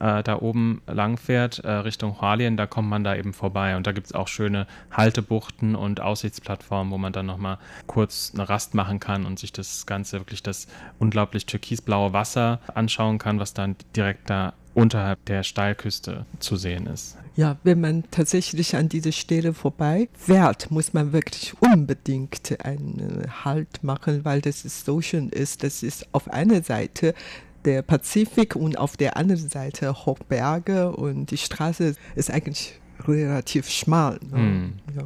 äh, 0.00 0.22
da 0.22 0.40
oben 0.40 0.82
lang 0.86 1.16
fährt, 1.16 1.60
äh, 1.60 1.70
Richtung 1.70 2.20
Hualien, 2.20 2.56
da 2.56 2.66
kommt 2.66 2.88
man 2.88 3.04
da 3.04 3.14
eben 3.14 3.32
vorbei. 3.32 3.76
Und 3.76 3.86
da 3.86 3.92
gibt 3.92 4.06
es 4.06 4.12
auch 4.12 4.28
schöne 4.28 4.66
Haltebuchten 4.90 5.74
und 5.76 6.00
Aussichtsplattformen, 6.00 6.92
wo 6.92 6.98
man 6.98 7.12
dann 7.12 7.26
nochmal 7.26 7.58
kurz 7.86 8.32
eine 8.34 8.48
Rast 8.48 8.74
machen 8.74 8.98
kann 9.00 9.26
und 9.26 9.38
sich 9.38 9.52
das 9.52 9.86
Ganze, 9.86 10.18
wirklich 10.20 10.42
das 10.42 10.66
unglaublich 10.98 11.46
türkisblaue 11.46 12.12
Wasser 12.12 12.60
anschauen 12.74 13.18
kann, 13.18 13.38
was 13.38 13.54
dann 13.54 13.76
direkt 13.94 14.30
da 14.30 14.54
unterhalb 14.74 15.24
der 15.26 15.42
Steilküste 15.42 16.26
zu 16.38 16.56
sehen 16.56 16.86
ist. 16.86 17.16
Ja, 17.36 17.56
wenn 17.64 17.80
man 17.80 18.04
tatsächlich 18.10 18.76
an 18.76 18.88
diese 18.88 19.12
Stelle 19.12 19.54
vorbei 19.54 20.08
fährt, 20.14 20.70
muss 20.70 20.92
man 20.92 21.12
wirklich 21.12 21.54
unbedingt 21.60 22.56
einen 22.64 23.26
Halt 23.44 23.82
machen, 23.82 24.24
weil 24.24 24.40
das 24.40 24.64
ist 24.64 24.84
so 24.84 25.00
schön 25.00 25.28
ist. 25.30 25.62
Das 25.64 25.82
ist 25.82 26.06
auf 26.12 26.30
einer 26.30 26.62
Seite 26.62 27.14
der 27.64 27.82
Pazifik 27.82 28.56
und 28.56 28.78
auf 28.78 28.96
der 28.96 29.16
anderen 29.16 29.48
Seite 29.48 30.06
Hochberge 30.06 30.92
und 30.92 31.30
die 31.30 31.38
Straße 31.38 31.94
ist 32.14 32.30
eigentlich 32.30 32.80
relativ 33.06 33.68
schmal. 33.68 34.18
Ne? 34.30 34.38
Mm. 34.38 34.72
Ja. 34.96 35.02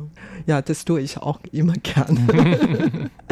ja. 0.46 0.62
das 0.62 0.84
tue 0.84 1.00
ich 1.00 1.18
auch 1.18 1.40
immer 1.52 1.74
gerne. 1.74 3.10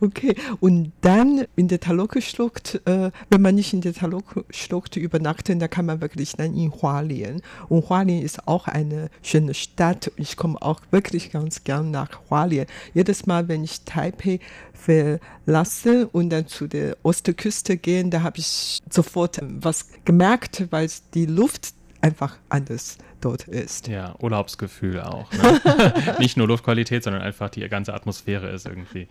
Okay, 0.00 0.34
und 0.60 0.92
dann 1.00 1.46
in 1.56 1.68
der 1.68 1.80
Taloke-Schlucht, 1.80 2.80
äh, 2.86 3.10
wenn 3.30 3.42
man 3.42 3.54
nicht 3.54 3.72
in 3.72 3.80
der 3.80 3.94
Taloke-Schlucht 3.94 4.96
übernachtet, 4.96 5.60
dann 5.60 5.70
kann 5.70 5.86
man 5.86 6.00
wirklich 6.00 6.32
dann 6.32 6.54
in 6.54 6.72
Hualien. 6.72 7.42
Und 7.68 7.88
Hualien 7.88 8.22
ist 8.22 8.46
auch 8.46 8.68
eine 8.68 9.10
schöne 9.22 9.54
Stadt. 9.54 10.10
Ich 10.16 10.36
komme 10.36 10.60
auch 10.60 10.80
wirklich 10.90 11.30
ganz 11.30 11.64
gern 11.64 11.90
nach 11.90 12.20
Hualien. 12.30 12.66
Jedes 12.94 13.26
Mal, 13.26 13.48
wenn 13.48 13.64
ich 13.64 13.82
Taipei 13.82 14.40
verlasse 14.72 16.08
und 16.08 16.30
dann 16.30 16.46
zu 16.46 16.66
der 16.66 16.96
Ostküste 17.02 17.76
gehe, 17.76 18.04
da 18.08 18.22
habe 18.22 18.38
ich 18.38 18.80
sofort 18.90 19.40
was 19.42 19.86
gemerkt, 20.04 20.66
weil 20.70 20.88
die 21.14 21.26
Luft 21.26 21.74
einfach 22.00 22.38
anders 22.48 22.98
dort 23.20 23.44
ist. 23.44 23.88
Ja, 23.88 24.14
Urlaubsgefühl 24.20 25.00
auch. 25.00 25.30
Ne? 25.32 25.92
Nicht 26.18 26.36
nur 26.36 26.48
Luftqualität, 26.48 27.04
sondern 27.04 27.22
einfach 27.22 27.50
die 27.50 27.66
ganze 27.68 27.94
Atmosphäre 27.94 28.48
ist 28.50 28.66
irgendwie 28.66 29.08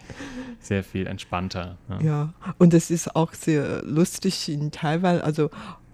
sehr 0.59 0.83
viel 0.83 1.07
entspannter. 1.07 1.77
Ne? 1.87 1.99
Ja, 2.03 2.33
und 2.57 2.73
es 2.73 2.91
ist 2.91 3.15
auch 3.15 3.33
sehr 3.33 3.83
lustig 3.83 4.49
in 4.49 4.71
Taiwan. 4.71 5.21
Also 5.21 5.49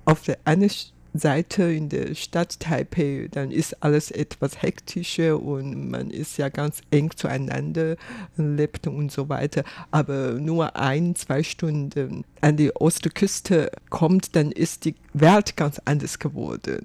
auf 0.05 0.24
der 0.24 0.38
einen 0.46 0.70
Seite 1.13 1.63
in 1.63 1.89
der 1.89 2.15
Stadt 2.15 2.60
Taipei, 2.60 3.27
dann 3.32 3.51
ist 3.51 3.84
alles 3.84 4.10
etwas 4.10 4.62
hektischer 4.62 5.39
und 5.39 5.91
man 5.91 6.10
ist 6.10 6.38
ja 6.38 6.50
ganz 6.50 6.82
eng 6.89 7.12
zueinander, 7.15 7.98
lebt 8.36 8.88
und 8.88 9.12
so 9.12 9.29
weiter. 9.29 9.63
Aber 9.91 10.34
nur 10.34 10.75
ein, 10.75 11.15
zwei 11.15 11.43
Stunden 11.43 12.25
an 12.41 12.58
die 12.58 12.75
Ostküste 12.75 13.72
kommt, 13.89 14.36
dann 14.36 14.51
ist 14.51 14.86
die 14.86 14.96
Welt 15.13 15.55
ganz 15.55 15.79
anders 15.86 16.17
geworden. 16.17 16.82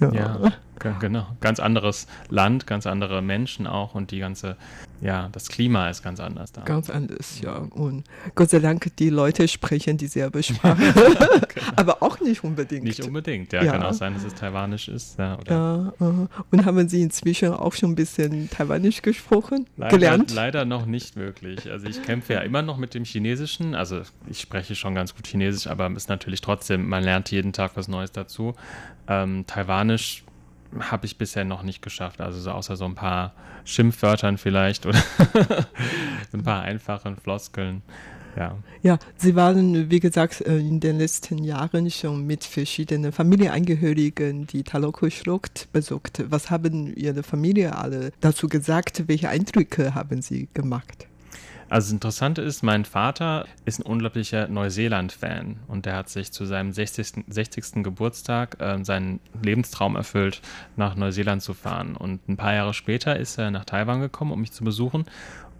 Ja. 0.00 0.52
Genau. 0.78 1.26
Ganz 1.40 1.60
anderes 1.60 2.06
Land, 2.28 2.66
ganz 2.66 2.86
andere 2.86 3.22
Menschen 3.22 3.66
auch 3.66 3.94
und 3.94 4.10
die 4.10 4.18
ganze, 4.18 4.56
ja, 5.00 5.28
das 5.32 5.48
Klima 5.48 5.88
ist 5.90 6.02
ganz 6.02 6.20
anders 6.20 6.52
da. 6.52 6.62
Ganz 6.62 6.90
anders, 6.90 7.40
ja. 7.40 7.56
Und 7.56 8.04
Gott 8.34 8.50
sei 8.50 8.58
Dank, 8.58 8.96
die 8.96 9.10
Leute 9.10 9.48
sprechen 9.48 9.96
dieselbe 9.96 10.42
Sprache. 10.42 10.92
genau. 10.92 11.72
Aber 11.76 12.02
auch 12.02 12.20
nicht 12.20 12.44
unbedingt. 12.44 12.84
Nicht 12.84 13.04
unbedingt, 13.04 13.52
ja. 13.52 13.62
ja. 13.62 13.72
Kann 13.72 13.82
auch 13.82 13.92
sein, 13.92 14.14
dass 14.14 14.24
es 14.24 14.34
taiwanisch 14.34 14.88
ist. 14.88 15.18
Ja, 15.18 15.38
ja 15.46 15.92
uh. 16.00 16.26
Und 16.50 16.64
haben 16.64 16.88
Sie 16.88 17.02
inzwischen 17.02 17.52
auch 17.52 17.72
schon 17.74 17.92
ein 17.92 17.94
bisschen 17.94 18.50
taiwanisch 18.50 19.02
gesprochen? 19.02 19.66
Leider, 19.76 19.96
gelernt? 19.96 20.34
Leider 20.34 20.64
noch 20.64 20.86
nicht 20.86 21.16
wirklich. 21.16 21.70
Also 21.70 21.86
ich 21.86 22.02
kämpfe 22.02 22.34
ja 22.34 22.40
immer 22.40 22.62
noch 22.62 22.76
mit 22.76 22.94
dem 22.94 23.04
Chinesischen. 23.04 23.74
Also 23.74 24.02
ich 24.28 24.40
spreche 24.40 24.74
schon 24.74 24.94
ganz 24.94 25.14
gut 25.14 25.26
Chinesisch, 25.26 25.66
aber 25.66 25.88
es 25.90 26.04
ist 26.04 26.08
natürlich 26.08 26.40
trotzdem, 26.40 26.88
man 26.88 27.02
lernt 27.02 27.30
jeden 27.30 27.52
Tag 27.52 27.72
was 27.74 27.88
Neues 27.88 28.12
dazu. 28.12 28.54
Ähm, 29.06 29.44
Taiwanisch 29.46 30.24
habe 30.78 31.06
ich 31.06 31.18
bisher 31.18 31.44
noch 31.44 31.62
nicht 31.62 31.82
geschafft. 31.82 32.20
Also 32.20 32.40
so 32.40 32.50
außer 32.50 32.76
so 32.76 32.84
ein 32.84 32.94
paar 32.94 33.32
Schimpfwörtern 33.64 34.38
vielleicht 34.38 34.86
oder 34.86 35.02
ein 36.32 36.42
paar 36.42 36.62
einfachen 36.62 37.16
Floskeln. 37.16 37.82
Ja. 38.36 38.56
ja, 38.82 38.98
Sie 39.16 39.34
waren, 39.34 39.90
wie 39.90 39.98
gesagt, 39.98 40.42
äh, 40.42 40.58
in 40.58 40.78
den 40.78 40.98
letzten 40.98 41.38
Jahren 41.38 41.90
schon 41.90 42.24
mit 42.24 42.44
verschiedenen 42.44 43.10
Familienangehörigen 43.10 44.46
die 44.46 44.62
Taloko-Schlucht 44.62 45.72
besucht. 45.72 46.22
Was 46.28 46.48
haben 46.48 46.94
Ihre 46.94 47.24
Familie 47.24 47.76
alle 47.76 48.12
dazu 48.20 48.46
gesagt? 48.48 49.08
Welche 49.08 49.28
Eindrücke 49.28 49.94
haben 49.94 50.22
Sie 50.22 50.46
gemacht? 50.54 51.08
Also 51.70 51.86
das 51.86 51.92
Interessante 51.92 52.40
ist, 52.40 52.62
mein 52.62 52.86
Vater 52.86 53.46
ist 53.66 53.80
ein 53.80 53.82
unglaublicher 53.82 54.48
Neuseeland-Fan 54.48 55.58
und 55.68 55.84
der 55.84 55.96
hat 55.96 56.08
sich 56.08 56.32
zu 56.32 56.46
seinem 56.46 56.72
60. 56.72 57.24
60. 57.28 57.82
Geburtstag 57.82 58.56
äh, 58.60 58.82
seinen 58.82 59.20
Lebenstraum 59.42 59.94
erfüllt, 59.94 60.40
nach 60.76 60.94
Neuseeland 60.94 61.42
zu 61.42 61.52
fahren. 61.52 61.94
Und 61.94 62.26
ein 62.26 62.38
paar 62.38 62.54
Jahre 62.54 62.72
später 62.72 63.18
ist 63.18 63.36
er 63.38 63.50
nach 63.50 63.66
Taiwan 63.66 64.00
gekommen, 64.00 64.32
um 64.32 64.40
mich 64.40 64.52
zu 64.52 64.64
besuchen. 64.64 65.04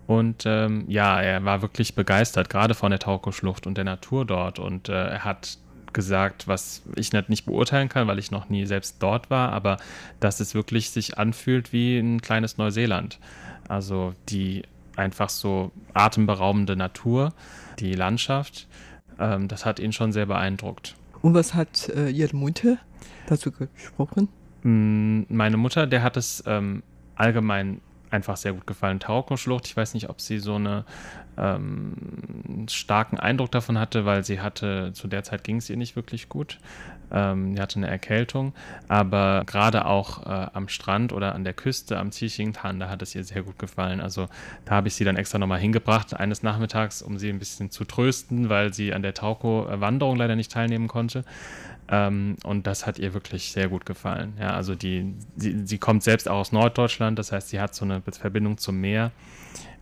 Und 0.07 0.45
ähm, 0.47 0.85
ja, 0.89 1.21
er 1.21 1.45
war 1.45 1.61
wirklich 1.61 1.95
begeistert, 1.95 2.49
gerade 2.49 2.73
von 2.73 2.91
der 2.91 3.01
Tauko-Schlucht 3.01 3.67
und 3.67 3.77
der 3.77 3.85
Natur 3.85 4.25
dort. 4.25 4.59
Und 4.59 4.89
äh, 4.89 4.93
er 4.93 5.25
hat 5.25 5.59
gesagt, 5.93 6.49
was 6.49 6.83
ich 6.97 7.13
nicht 7.13 7.45
beurteilen 7.45 7.91
kann, 7.91 8.09
weil 8.09 8.19
ich 8.19 8.31
noch 8.31 8.49
nie 8.49 8.65
selbst 8.65 8.97
dort 9.01 9.29
war, 9.29 9.53
aber 9.53 9.77
dass 10.21 10.41
es 10.41 10.55
wirklich 10.55 10.91
sich 10.91 11.19
anfühlt 11.19 11.75
wie 11.75 11.99
ein 11.99 12.23
kleines 12.23 12.57
Neuseeland. 12.57 13.19
Also 13.69 14.15
die 14.31 14.63
einfach 14.99 15.31
so 15.31 15.71
atemberaubende 15.95 16.77
Natur, 16.77 17.33
die 17.79 17.95
Landschaft. 17.95 18.69
Ähm, 19.19 19.49
das 19.49 19.65
hat 19.65 19.81
ihn 19.81 19.93
schon 19.93 20.13
sehr 20.13 20.27
beeindruckt. 20.27 20.97
Und 21.23 21.35
was 21.35 21.55
hat 21.55 21.89
äh, 21.89 22.11
Ihre 22.11 22.37
Mutter 22.37 22.79
dazu 23.27 23.51
gesprochen? 23.51 24.29
Mm, 24.63 25.23
meine 25.29 25.57
Mutter, 25.57 25.87
der 25.87 26.03
hat 26.03 26.17
es 26.17 26.43
ähm, 26.47 26.83
allgemein 27.17 27.81
einfach 28.11 28.37
sehr 28.37 28.53
gut 28.53 28.67
gefallen. 28.67 29.01
Taukenschlucht, 29.01 29.67
ich 29.67 29.77
weiß 29.77 29.95
nicht, 29.95 30.09
ob 30.09 30.21
sie 30.21 30.39
so 30.39 30.55
einen 30.55 30.85
ähm, 31.37 32.67
starken 32.69 33.19
Eindruck 33.19 33.51
davon 33.51 33.79
hatte, 33.79 34.05
weil 34.05 34.25
sie 34.25 34.41
hatte, 34.41 34.93
zu 34.93 35.09
der 35.09 35.23
Zeit 35.25 35.45
ging 35.45 35.57
es 35.57 35.71
ihr 35.71 35.77
nicht 35.77 35.97
wirklich 35.97 36.29
gut. 36.29 36.59
Ähm, 37.11 37.55
sie 37.55 37.63
hatte 37.63 37.77
eine 37.77 37.89
Erkältung, 37.89 38.53
aber 38.89 39.45
gerade 39.47 39.87
auch 39.87 40.27
äh, 40.27 40.47
am 40.53 40.69
Strand 40.69 41.13
oder 41.13 41.35
an 41.35 41.45
der 41.45 41.55
Küste 41.55 41.99
am 41.99 42.11
Tan, 42.11 42.81
da 42.81 42.89
hat 42.89 43.03
es 43.03 43.15
ihr 43.15 43.25
sehr 43.25 43.43
gut 43.43 43.59
gefallen. 43.59 44.01
Also 44.01 44.29
da 44.65 44.75
habe 44.75 44.89
ich 44.89 44.95
sie 44.95 45.05
dann 45.05 45.17
extra 45.17 45.39
nochmal 45.39 45.61
hingebracht, 45.61 46.15
eines 46.15 46.43
Nachmittags, 46.43 47.03
um 47.03 47.19
sie 47.19 47.31
ein 47.31 47.39
bisschen 47.39 47.71
zu 47.71 47.85
trösten, 47.85 48.49
weil 48.49 48.75
sie 48.75 48.93
an 48.93 49.03
der 49.03 49.15
Tauko-Wanderung 49.15 50.17
leider 50.17 50.37
nicht 50.37 50.53
teilnehmen 50.53 50.89
konnte. 50.89 51.25
Ähm, 51.91 52.37
und 52.45 52.67
das 52.67 52.87
hat 52.87 52.99
ihr 52.99 53.15
wirklich 53.15 53.53
sehr 53.53 53.69
gut 53.69 53.87
gefallen. 53.87 54.35
Ja, 54.39 54.55
also 54.55 54.75
die, 54.75 55.15
sie, 55.37 55.67
sie 55.67 55.79
kommt 55.79 56.03
selbst 56.03 56.29
auch 56.29 56.39
aus 56.39 56.53
Norddeutschland, 56.53 57.19
das 57.19 57.33
heißt, 57.33 57.49
sie 57.49 57.61
hat 57.61 57.75
so 57.75 57.85
eine 57.85 58.03
Verbindung 58.03 58.59
zum 58.59 58.81
Meer 58.81 59.11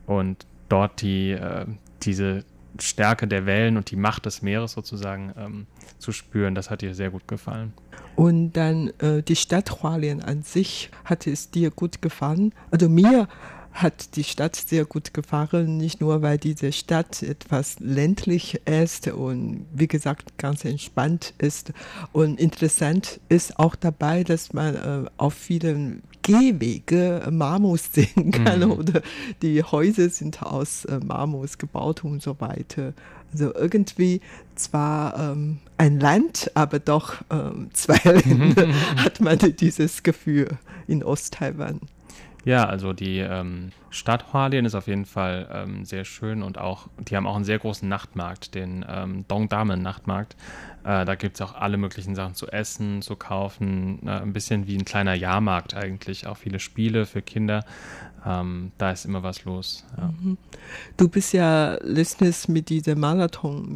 und 0.07 0.47
dort 0.69 1.03
die, 1.03 1.33
äh, 1.33 1.67
diese 2.03 2.45
Stärke 2.79 3.27
der 3.27 3.47
Wellen 3.47 3.77
und 3.77 3.91
die 3.91 3.97
Macht 3.97 4.27
des 4.27 4.43
Meeres 4.43 4.73
sozusagen 4.73 5.33
ähm, 5.37 5.67
zu 5.99 6.13
spüren, 6.13 6.55
das 6.55 6.71
hat 6.71 6.83
ihr 6.83 6.95
sehr 6.95 7.11
gut 7.11 7.27
gefallen. 7.27 7.73
Und 8.15 8.53
dann 8.53 8.93
äh, 8.99 9.23
die 9.23 9.37
Stadt 9.37 9.83
Hualien 9.83 10.23
an 10.23 10.43
sich, 10.43 10.91
hat 11.05 11.27
es 11.27 11.51
dir 11.51 11.71
gut 11.71 12.01
gefallen? 12.03 12.55
Also 12.71 12.89
mir 12.89 13.29
hat 13.77 14.17
die 14.17 14.25
Stadt 14.25 14.57
sehr 14.57 14.87
gut 14.87 15.13
gefallen, 15.13 15.77
nicht 15.77 16.01
nur 16.01 16.23
weil 16.23 16.39
diese 16.39 16.73
Stadt 16.73 17.23
etwas 17.23 17.79
ländlich 17.79 18.61
ist 18.67 19.09
und 19.09 19.67
wie 19.73 19.87
gesagt 19.87 20.39
ganz 20.39 20.65
entspannt 20.65 21.35
ist. 21.39 21.73
Und 22.13 22.41
interessant 22.41 23.21
ist 23.29 23.59
auch 23.59 23.77
dabei, 23.77 24.25
dass 24.25 24.53
man 24.55 24.75
äh, 24.75 25.11
auf 25.19 25.35
vielen 25.35 26.03
Gehwege 26.23 27.29
Marmos 27.31 27.89
sehen 27.93 28.31
kann 28.31 28.61
mhm. 28.61 28.73
oder 28.73 29.03
die 29.43 29.63
Häuser 29.63 30.09
sind 30.09 30.43
aus 30.43 30.87
äh, 30.87 30.99
Marmos 30.99 31.59
gebaut 31.59 32.03
und 32.03 32.23
so 32.23 32.41
weiter. 32.41 32.95
Also 33.33 33.55
irgendwie 33.55 34.23
zwar 34.55 35.33
ähm, 35.33 35.59
ein 35.77 36.01
Land, 36.01 36.51
aber 36.55 36.79
doch 36.79 37.17
ähm, 37.31 37.69
zwei 37.75 37.99
Länder 38.11 38.69
hat 38.97 39.21
man 39.21 39.39
dieses 39.39 40.03
Gefühl 40.03 40.49
in 40.89 41.05
Osttaiwan. 41.05 41.81
Ja, 42.47 42.65
also 42.67 42.93
die 42.93 43.19
ähm, 43.19 43.73
Stadt 43.91 44.33
Hualien 44.33 44.67
ist 44.67 44.77
auf 44.77 44.87
jeden 44.87 45.05
Fall 45.05 45.49
ähm, 45.53 45.85
sehr 45.85 46.05
schön 46.05 46.45
und 46.45 46.59
auch, 46.59 46.87
die 46.97 47.17
haben 47.17 47.27
auch 47.27 47.35
einen 47.35 47.45
sehr 47.45 47.59
großen 47.59 47.89
Nachtmarkt, 47.89 48.55
den 48.55 48.87
ähm, 48.89 49.25
Dongdamen 49.27 49.83
Nachtmarkt. 49.83 50.37
Äh, 50.85 51.05
da 51.05 51.17
gibt 51.17 51.35
es 51.35 51.43
auch 51.43 51.57
alle 51.57 51.77
möglichen 51.77 52.15
Sachen 52.15 52.37
zu 52.37 52.47
essen, 52.47 53.03
zu 53.03 53.17
kaufen, 53.17 53.99
äh, 54.07 54.11
ein 54.11 54.33
bisschen 54.33 54.69
wie 54.69 54.77
ein 54.77 54.85
kleiner 54.85 55.15
Jahrmarkt 55.15 55.75
eigentlich, 55.75 56.29
auch 56.29 56.37
viele 56.37 56.61
Spiele 56.61 57.05
für 57.05 57.21
Kinder. 57.21 57.65
Ähm, 58.25 58.71
da 58.79 58.93
ist 58.93 59.07
immer 59.07 59.25
was 59.25 59.45
los. 59.45 59.85
Ja. 59.97 60.15
Mhm. 60.21 60.39
Du 60.97 61.09
bist 61.09 61.33
ja 61.33 61.77
letztens 61.83 62.47
mit 62.47 62.69
diesem 62.69 63.01
Marathon 63.01 63.75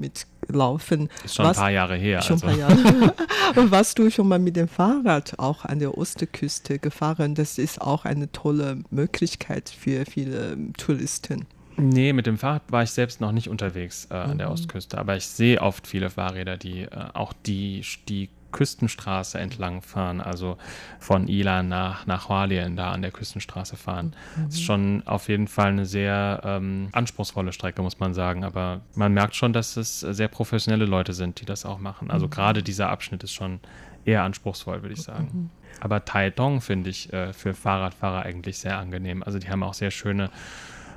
mitgelaufen. 0.50 1.08
Ist 1.24 1.36
schon 1.36 1.46
was, 1.46 1.58
ein 1.58 1.62
paar 1.62 1.70
Jahre 1.70 1.96
her. 1.96 2.22
Schon 2.22 2.42
also. 2.42 2.46
ein 2.46 2.68
paar 2.68 2.76
Jahre. 2.76 3.14
Und 3.56 3.70
warst 3.70 3.98
du 3.98 4.10
schon 4.10 4.28
mal 4.28 4.38
mit 4.38 4.56
dem 4.56 4.68
Fahrrad 4.68 5.38
auch 5.38 5.64
an 5.64 5.78
der 5.78 5.96
Ostküste 5.96 6.78
gefahren? 6.78 7.34
Das 7.34 7.58
ist 7.58 7.80
auch 7.80 8.04
eine 8.04 8.30
tolle 8.32 8.78
Möglichkeit 8.90 9.68
für 9.70 10.04
viele 10.04 10.56
Touristen. 10.76 11.46
Nee, 11.76 12.12
mit 12.12 12.26
dem 12.26 12.36
Fahrrad 12.36 12.62
war 12.70 12.82
ich 12.82 12.90
selbst 12.90 13.20
noch 13.20 13.32
nicht 13.32 13.48
unterwegs 13.48 14.06
äh, 14.10 14.14
an 14.14 14.38
der 14.38 14.48
mhm. 14.48 14.54
Ostküste, 14.54 14.98
aber 14.98 15.16
ich 15.16 15.26
sehe 15.26 15.62
oft 15.62 15.86
viele 15.86 16.10
Fahrräder, 16.10 16.58
die 16.58 16.82
äh, 16.82 16.88
auch 17.14 17.32
die, 17.32 17.82
die 18.08 18.28
Küstenstraße 18.52 19.38
entlang 19.38 19.82
fahren, 19.82 20.20
also 20.20 20.56
von 20.98 21.28
Ilan 21.28 21.68
nach, 21.68 22.06
nach 22.06 22.28
Hualien 22.28 22.76
da 22.76 22.92
an 22.92 23.02
der 23.02 23.10
Küstenstraße 23.10 23.76
fahren. 23.76 24.14
Mhm. 24.36 24.44
Das 24.46 24.54
ist 24.54 24.62
schon 24.62 25.02
auf 25.06 25.28
jeden 25.28 25.48
Fall 25.48 25.68
eine 25.68 25.86
sehr 25.86 26.40
ähm, 26.44 26.88
anspruchsvolle 26.92 27.52
Strecke, 27.52 27.82
muss 27.82 27.98
man 27.98 28.14
sagen. 28.14 28.44
Aber 28.44 28.80
man 28.94 29.12
merkt 29.12 29.34
schon, 29.34 29.52
dass 29.52 29.76
es 29.76 30.00
sehr 30.00 30.28
professionelle 30.28 30.86
Leute 30.86 31.12
sind, 31.12 31.40
die 31.40 31.44
das 31.44 31.64
auch 31.64 31.78
machen. 31.78 32.10
Also 32.10 32.26
mhm. 32.26 32.30
gerade 32.30 32.62
dieser 32.62 32.90
Abschnitt 32.90 33.22
ist 33.22 33.32
schon 33.32 33.60
eher 34.04 34.22
anspruchsvoll, 34.22 34.82
würde 34.82 34.94
ich 34.94 35.02
sagen. 35.02 35.30
Mhm. 35.32 35.50
Aber 35.80 36.04
Taidong 36.04 36.60
finde 36.60 36.90
ich 36.90 37.12
äh, 37.12 37.32
für 37.32 37.54
Fahrradfahrer 37.54 38.22
eigentlich 38.22 38.58
sehr 38.58 38.78
angenehm. 38.78 39.22
Also 39.22 39.38
die 39.38 39.48
haben 39.48 39.62
auch 39.62 39.74
sehr 39.74 39.90
schöne 39.90 40.30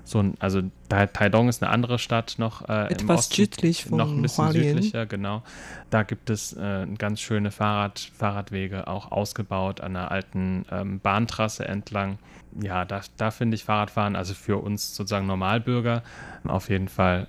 so 0.06 0.20
ein, 0.20 0.36
also 0.40 0.62
Taidong 0.90 1.48
ist 1.48 1.64
eine 1.64 1.72
andere 1.72 1.98
Stadt 1.98 2.36
noch 2.38 2.68
äh, 2.68 2.92
etwas 2.92 3.20
Osten, 3.20 3.36
südlich 3.36 3.86
von 3.86 3.98
noch 3.98 4.12
ein 4.12 4.22
bisschen 4.22 4.46
Hualien. 4.46 4.76
südlicher, 4.76 5.06
genau. 5.06 5.44
Da 5.90 6.04
gibt 6.04 6.30
es 6.30 6.54
äh, 6.54 6.86
ganz 6.98 7.22
schöne 7.22 7.52
Fahrrad, 7.52 8.12
Fahrradwege, 8.18 8.88
auch 8.88 9.12
ausgebaut 9.12 9.80
an 9.82 9.96
einer 9.96 10.12
alten 10.12 10.66
ähm, 10.72 11.00
Bahntrasse 11.00 11.66
entlang. 11.68 12.20
Ja, 12.62 12.86
da, 12.86 13.02
da 13.18 13.32
finde 13.32 13.56
ich 13.56 13.64
Fahrradfahren, 13.64 14.16
also 14.16 14.34
für 14.34 14.58
uns 14.58 14.94
sozusagen 14.96 15.26
Normalbürger, 15.26 16.04
auf 16.44 16.70
jeden 16.70 16.90
Fall 16.90 17.28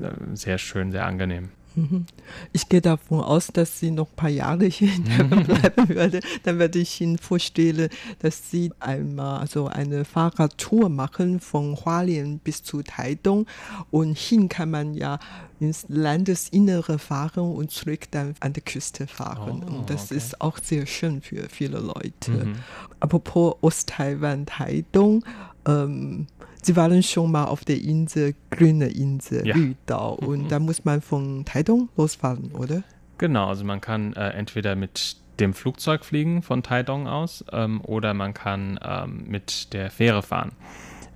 äh, 0.00 0.10
sehr 0.34 0.58
schön, 0.58 0.90
sehr 0.90 1.06
angenehm. 1.06 1.50
Mhm. 1.74 2.06
Ich 2.52 2.68
gehe 2.68 2.80
davon 2.80 3.20
aus, 3.20 3.48
dass 3.48 3.78
sie 3.78 3.90
noch 3.90 4.08
ein 4.08 4.16
paar 4.16 4.28
Jahre 4.28 4.66
hier 4.66 4.90
bleiben 5.28 5.88
würde. 5.88 6.20
Dann 6.42 6.58
werde 6.58 6.78
ich 6.78 7.00
Ihnen 7.00 7.18
vorstellen, 7.18 7.88
dass 8.20 8.50
Sie 8.50 8.72
einmal 8.80 9.46
so 9.46 9.66
eine 9.66 10.04
Fahrradtour 10.04 10.88
machen 10.88 11.40
von 11.40 11.76
Hualien 11.76 12.38
bis 12.38 12.62
zu 12.62 12.82
Taidong. 12.82 13.46
Und 13.90 14.18
hin 14.18 14.48
kann 14.48 14.70
man 14.70 14.94
ja 14.94 15.18
ins 15.60 15.86
Landesinnere 15.88 16.98
fahren 16.98 17.54
und 17.54 17.70
zurück 17.70 18.10
dann 18.10 18.34
an 18.40 18.52
der 18.52 18.62
Küste 18.62 19.06
fahren. 19.06 19.64
Oh, 19.64 19.76
und 19.78 19.90
das 19.90 20.06
okay. 20.06 20.16
ist 20.16 20.40
auch 20.40 20.58
sehr 20.58 20.86
schön 20.86 21.22
für 21.22 21.48
viele 21.48 21.78
Leute. 21.78 22.30
Mhm. 22.30 22.56
Apropos 23.00 23.56
Osttaiwan, 23.60 24.46
Taidong. 24.46 25.24
Ähm, 25.66 26.26
Sie 26.62 26.76
waren 26.76 27.02
schon 27.02 27.32
mal 27.32 27.46
auf 27.46 27.64
der 27.64 27.80
Insel, 27.80 28.34
grüne 28.50 28.86
Insel, 28.86 29.46
ja. 29.46 29.54
Lüdao. 29.56 30.14
Und 30.14 30.44
mhm. 30.44 30.48
da 30.48 30.58
muss 30.60 30.84
man 30.84 31.00
von 31.00 31.44
Taidong 31.44 31.88
losfahren, 31.96 32.52
oder? 32.52 32.84
Genau, 33.18 33.48
also 33.48 33.64
man 33.64 33.80
kann 33.80 34.12
äh, 34.14 34.30
entweder 34.30 34.76
mit 34.76 35.16
dem 35.40 35.54
Flugzeug 35.54 36.04
fliegen 36.04 36.42
von 36.42 36.62
Taidong 36.62 37.08
aus 37.08 37.44
ähm, 37.52 37.80
oder 37.82 38.14
man 38.14 38.32
kann 38.32 38.78
ähm, 38.82 39.24
mit 39.26 39.72
der 39.72 39.90
Fähre 39.90 40.22
fahren. 40.22 40.52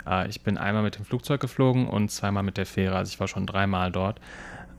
Äh, 0.06 0.28
ich 0.28 0.42
bin 0.42 0.58
einmal 0.58 0.82
mit 0.82 0.96
dem 0.96 1.04
Flugzeug 1.04 1.40
geflogen 1.40 1.86
und 1.86 2.10
zweimal 2.10 2.42
mit 2.42 2.56
der 2.56 2.66
Fähre. 2.66 2.96
Also 2.96 3.10
ich 3.10 3.20
war 3.20 3.28
schon 3.28 3.46
dreimal 3.46 3.92
dort. 3.92 4.20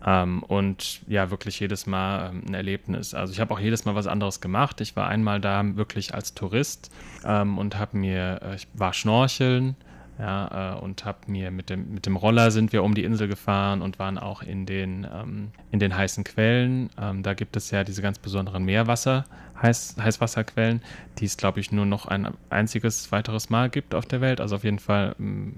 Ähm, 0.05 0.43
und 0.43 1.01
ja, 1.07 1.31
wirklich 1.31 1.59
jedes 1.59 1.85
Mal 1.85 2.29
ähm, 2.29 2.43
ein 2.47 2.53
Erlebnis. 2.53 3.13
Also 3.13 3.33
ich 3.33 3.39
habe 3.39 3.53
auch 3.53 3.59
jedes 3.59 3.85
Mal 3.85 3.95
was 3.95 4.07
anderes 4.07 4.41
gemacht. 4.41 4.81
Ich 4.81 4.95
war 4.95 5.07
einmal 5.07 5.39
da 5.39 5.63
wirklich 5.75 6.13
als 6.13 6.33
Tourist 6.33 6.91
ähm, 7.25 7.57
und 7.57 7.77
habe 7.77 7.97
mir, 7.97 8.41
äh, 8.43 8.55
ich 8.55 8.67
war 8.73 8.93
schnorcheln 8.93 9.75
ja, 10.19 10.75
äh, 10.75 10.79
und 10.79 11.05
habe 11.05 11.19
mir 11.27 11.51
mit 11.51 11.69
dem, 11.69 11.93
mit 11.93 12.05
dem 12.07 12.15
Roller 12.15 12.49
sind 12.49 12.73
wir 12.73 12.83
um 12.83 12.95
die 12.95 13.03
Insel 13.03 13.27
gefahren 13.27 13.81
und 13.81 13.99
waren 13.99 14.17
auch 14.17 14.41
in 14.41 14.65
den, 14.65 15.05
ähm, 15.13 15.51
in 15.69 15.79
den 15.79 15.95
heißen 15.95 16.23
Quellen. 16.23 16.89
Ähm, 16.99 17.21
da 17.21 17.35
gibt 17.35 17.55
es 17.55 17.69
ja 17.69 17.83
diese 17.83 18.01
ganz 18.01 18.17
besonderen 18.17 18.63
Meerwasser, 18.63 19.25
Heiß, 19.61 19.95
Heißwasserquellen, 19.99 20.81
die 21.19 21.25
es, 21.25 21.37
glaube 21.37 21.59
ich, 21.59 21.71
nur 21.71 21.85
noch 21.85 22.07
ein 22.07 22.29
einziges 22.49 23.11
weiteres 23.11 23.49
Mal 23.49 23.69
gibt 23.69 23.93
auf 23.93 24.05
der 24.05 24.21
Welt. 24.21 24.41
Also 24.41 24.55
auf 24.55 24.63
jeden 24.63 24.79
Fall 24.79 25.15
ähm, 25.19 25.53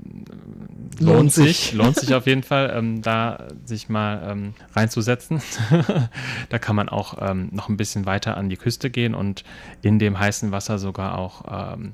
lohnt, 1.00 1.16
lohnt 1.16 1.34
sich, 1.34 1.74
lohnt 1.74 1.96
sich 1.96 2.14
auf 2.14 2.26
jeden 2.28 2.44
Fall, 2.44 2.74
ähm, 2.76 3.02
da 3.02 3.48
sich 3.64 3.88
mal 3.88 4.22
ähm, 4.30 4.54
reinzusetzen. 4.76 5.42
da 6.50 6.60
kann 6.60 6.76
man 6.76 6.90
auch 6.90 7.18
ähm, 7.22 7.48
noch 7.54 7.70
ein 7.70 7.78
bisschen 7.78 8.06
weiter 8.06 8.36
an 8.36 8.50
die 8.50 8.58
Küste 8.58 8.90
gehen 8.90 9.16
und 9.16 9.46
in 9.82 10.00
dem 10.00 10.20
heißen 10.20 10.52
Wasser 10.52 10.80
sogar 10.80 11.18
auch 11.18 11.74
ähm, 11.76 11.94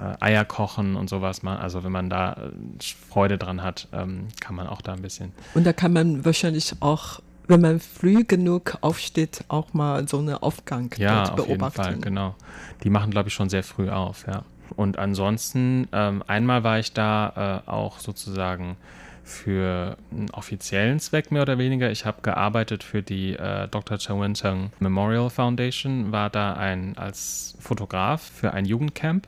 äh, 0.00 0.16
Eier 0.20 0.44
kochen 0.44 0.96
und 0.96 1.08
sowas. 1.10 1.42
Man, 1.42 1.58
also 1.58 1.84
wenn 1.84 1.92
man 1.92 2.10
da 2.10 2.32
äh, 2.32 2.82
Freude 3.08 3.38
dran 3.38 3.62
hat, 3.62 3.88
ähm, 3.92 4.28
kann 4.40 4.56
man 4.56 4.66
auch 4.66 4.80
da 4.80 4.94
ein 4.94 5.02
bisschen. 5.02 5.32
Und 5.54 5.66
da 5.66 5.72
kann 5.72 5.92
man 5.92 6.24
wahrscheinlich 6.24 6.74
auch 6.80 7.20
wenn 7.50 7.62
man 7.62 7.80
früh 7.80 8.22
genug 8.22 8.78
aufsteht, 8.80 9.44
auch 9.48 9.74
mal 9.74 10.06
so 10.06 10.18
einen 10.18 10.36
Aufgang 10.36 10.94
ja, 10.96 11.24
dort 11.24 11.34
beobachten. 11.34 11.58
Ja, 11.58 11.66
auf 11.66 11.68
jeden 11.68 11.72
Fall, 11.72 11.96
genau. 11.96 12.36
Die 12.84 12.90
machen, 12.90 13.10
glaube 13.10 13.28
ich, 13.28 13.34
schon 13.34 13.48
sehr 13.48 13.64
früh 13.64 13.90
auf, 13.90 14.24
ja. 14.28 14.44
Und 14.76 14.98
ansonsten, 14.98 15.88
ähm, 15.92 16.22
einmal 16.28 16.62
war 16.62 16.78
ich 16.78 16.92
da 16.92 17.64
äh, 17.66 17.68
auch 17.68 17.98
sozusagen 17.98 18.76
für 19.24 19.96
einen 20.10 20.30
offiziellen 20.30 21.00
Zweck 21.00 21.30
mehr 21.30 21.42
oder 21.42 21.58
weniger. 21.58 21.90
Ich 21.90 22.04
habe 22.04 22.22
gearbeitet 22.22 22.82
für 22.82 23.02
die 23.02 23.34
äh, 23.34 23.68
Dr. 23.68 23.98
Chawenteng 23.98 24.70
Memorial 24.78 25.30
Foundation, 25.30 26.12
war 26.12 26.30
da 26.30 26.54
ein 26.54 26.96
als 26.96 27.56
Fotograf 27.60 28.22
für 28.22 28.52
ein 28.52 28.64
Jugendcamp 28.64 29.26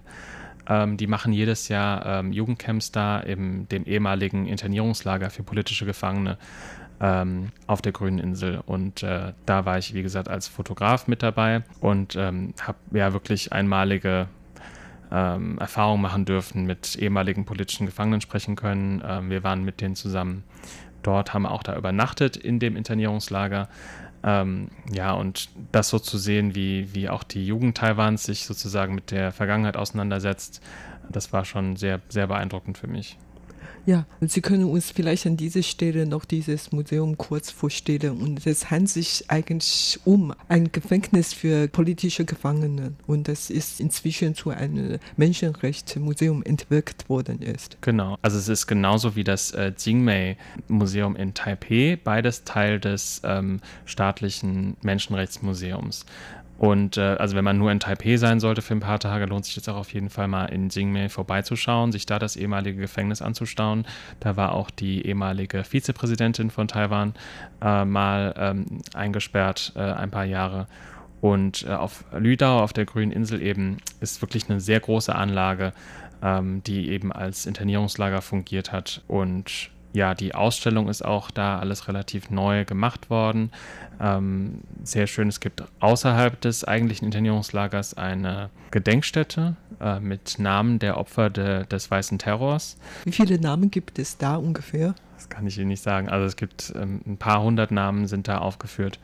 ähm, 0.68 0.96
die 0.96 1.06
machen 1.06 1.32
jedes 1.32 1.68
Jahr 1.68 2.04
ähm, 2.06 2.32
Jugendcamps 2.32 2.92
da 2.92 3.20
im 3.20 3.68
dem 3.68 3.84
ehemaligen 3.84 4.46
Internierungslager 4.46 5.30
für 5.30 5.42
politische 5.42 5.86
Gefangene 5.86 6.38
ähm, 7.00 7.50
auf 7.66 7.82
der 7.82 7.92
Grünen 7.92 8.18
Insel. 8.18 8.62
Und 8.64 9.02
äh, 9.02 9.32
da 9.44 9.64
war 9.64 9.78
ich, 9.78 9.92
wie 9.94 10.02
gesagt, 10.02 10.28
als 10.28 10.48
Fotograf 10.48 11.08
mit 11.08 11.22
dabei 11.22 11.62
und 11.80 12.16
ähm, 12.16 12.54
habe 12.62 12.78
ja 12.92 13.12
wirklich 13.12 13.52
einmalige 13.52 14.28
ähm, 15.10 15.58
Erfahrungen 15.58 16.00
machen 16.00 16.24
dürfen, 16.24 16.64
mit 16.64 16.96
ehemaligen 16.96 17.44
politischen 17.44 17.86
Gefangenen 17.86 18.20
sprechen 18.20 18.56
können. 18.56 19.02
Ähm, 19.06 19.30
wir 19.30 19.42
waren 19.42 19.64
mit 19.64 19.80
denen 19.80 19.96
zusammen 19.96 20.44
dort, 21.02 21.34
haben 21.34 21.44
auch 21.44 21.62
da 21.62 21.76
übernachtet 21.76 22.36
in 22.36 22.60
dem 22.60 22.76
Internierungslager. 22.76 23.68
Ähm, 24.24 24.68
ja, 24.92 25.12
und 25.12 25.48
das 25.72 25.88
so 25.88 25.98
zu 25.98 26.18
sehen, 26.18 26.54
wie, 26.54 26.94
wie 26.94 27.08
auch 27.08 27.24
die 27.24 27.44
Jugend 27.44 27.76
Taiwans 27.76 28.24
sich 28.24 28.46
sozusagen 28.46 28.94
mit 28.94 29.10
der 29.10 29.32
Vergangenheit 29.32 29.76
auseinandersetzt, 29.76 30.60
das 31.10 31.32
war 31.32 31.44
schon 31.44 31.76
sehr, 31.76 32.00
sehr 32.08 32.26
beeindruckend 32.26 32.78
für 32.78 32.86
mich. 32.86 33.18
Ja, 33.84 34.06
Sie 34.20 34.40
können 34.40 34.64
uns 34.64 34.92
vielleicht 34.92 35.26
an 35.26 35.36
dieser 35.36 35.62
Stelle 35.62 36.06
noch 36.06 36.24
dieses 36.24 36.70
Museum 36.70 37.18
kurz 37.18 37.50
vorstellen. 37.50 38.22
Und 38.22 38.46
es 38.46 38.70
handelt 38.70 38.90
sich 38.90 39.24
eigentlich 39.28 39.98
um 40.04 40.32
ein 40.48 40.70
Gefängnis 40.70 41.32
für 41.32 41.66
politische 41.68 42.24
Gefangene. 42.24 42.92
Und 43.06 43.26
das 43.26 43.50
ist 43.50 43.80
inzwischen 43.80 44.34
zu 44.34 44.50
einem 44.50 44.98
Menschenrechtsmuseum 45.16 46.42
entwickelt 46.44 47.08
worden 47.08 47.42
ist. 47.42 47.78
Genau, 47.80 48.18
also 48.22 48.38
es 48.38 48.48
ist 48.48 48.66
genauso 48.66 49.16
wie 49.16 49.24
das 49.24 49.50
äh, 49.50 49.72
Jingmei-Museum 49.76 51.16
in 51.16 51.34
Taipei, 51.34 51.98
beides 52.02 52.44
Teil 52.44 52.78
des 52.78 53.20
ähm, 53.24 53.60
staatlichen 53.84 54.76
Menschenrechtsmuseums. 54.82 56.06
Und 56.62 56.96
äh, 56.96 57.16
also 57.18 57.34
wenn 57.34 57.42
man 57.42 57.58
nur 57.58 57.72
in 57.72 57.80
Taipei 57.80 58.16
sein 58.18 58.38
sollte 58.38 58.62
für 58.62 58.72
ein 58.72 58.78
paar 58.78 59.00
Tage, 59.00 59.26
lohnt 59.26 59.44
sich 59.44 59.56
jetzt 59.56 59.68
auch 59.68 59.74
auf 59.74 59.92
jeden 59.92 60.10
Fall 60.10 60.28
mal 60.28 60.44
in 60.44 60.68
Jingmei 60.68 61.08
vorbeizuschauen, 61.08 61.90
sich 61.90 62.06
da 62.06 62.20
das 62.20 62.36
ehemalige 62.36 62.78
Gefängnis 62.78 63.20
anzustauen. 63.20 63.84
Da 64.20 64.36
war 64.36 64.52
auch 64.52 64.70
die 64.70 65.04
ehemalige 65.04 65.64
Vizepräsidentin 65.64 66.52
von 66.52 66.68
Taiwan 66.68 67.14
äh, 67.60 67.84
mal 67.84 68.32
ähm, 68.38 68.78
eingesperrt, 68.94 69.72
äh, 69.74 69.80
ein 69.80 70.12
paar 70.12 70.24
Jahre. 70.24 70.68
Und 71.20 71.64
äh, 71.64 71.72
auf 71.72 72.04
Lüdau, 72.16 72.60
auf 72.60 72.72
der 72.72 72.84
grünen 72.84 73.10
Insel 73.10 73.42
eben, 73.42 73.78
ist 74.00 74.22
wirklich 74.22 74.48
eine 74.48 74.60
sehr 74.60 74.78
große 74.78 75.12
Anlage, 75.12 75.72
ähm, 76.22 76.62
die 76.62 76.90
eben 76.90 77.10
als 77.10 77.44
Internierungslager 77.44 78.22
fungiert 78.22 78.70
hat 78.70 79.02
und 79.08 79.72
ja, 79.92 80.14
die 80.14 80.34
Ausstellung 80.34 80.88
ist 80.88 81.04
auch 81.04 81.30
da 81.30 81.58
alles 81.58 81.88
relativ 81.88 82.30
neu 82.30 82.64
gemacht 82.64 83.10
worden. 83.10 83.50
Ähm, 84.00 84.62
sehr 84.82 85.06
schön, 85.06 85.28
es 85.28 85.40
gibt 85.40 85.62
außerhalb 85.80 86.40
des 86.40 86.64
eigentlichen 86.64 87.06
Internierungslagers 87.06 87.94
eine 87.94 88.50
Gedenkstätte 88.70 89.56
äh, 89.80 90.00
mit 90.00 90.38
Namen 90.38 90.78
der 90.78 90.96
Opfer 90.96 91.30
de, 91.30 91.66
des 91.66 91.90
Weißen 91.90 92.18
Terrors. 92.18 92.76
Wie 93.04 93.12
viele 93.12 93.38
Namen 93.38 93.70
gibt 93.70 93.98
es 93.98 94.16
da 94.16 94.36
ungefähr? 94.36 94.94
Das 95.16 95.28
kann 95.28 95.46
ich 95.46 95.58
Ihnen 95.58 95.68
nicht 95.68 95.82
sagen. 95.82 96.08
Also 96.08 96.26
es 96.26 96.36
gibt 96.36 96.72
ähm, 96.74 97.00
ein 97.06 97.16
paar 97.16 97.42
hundert 97.42 97.70
Namen 97.70 98.06
sind 98.06 98.28
da 98.28 98.38
aufgeführt, 98.38 98.98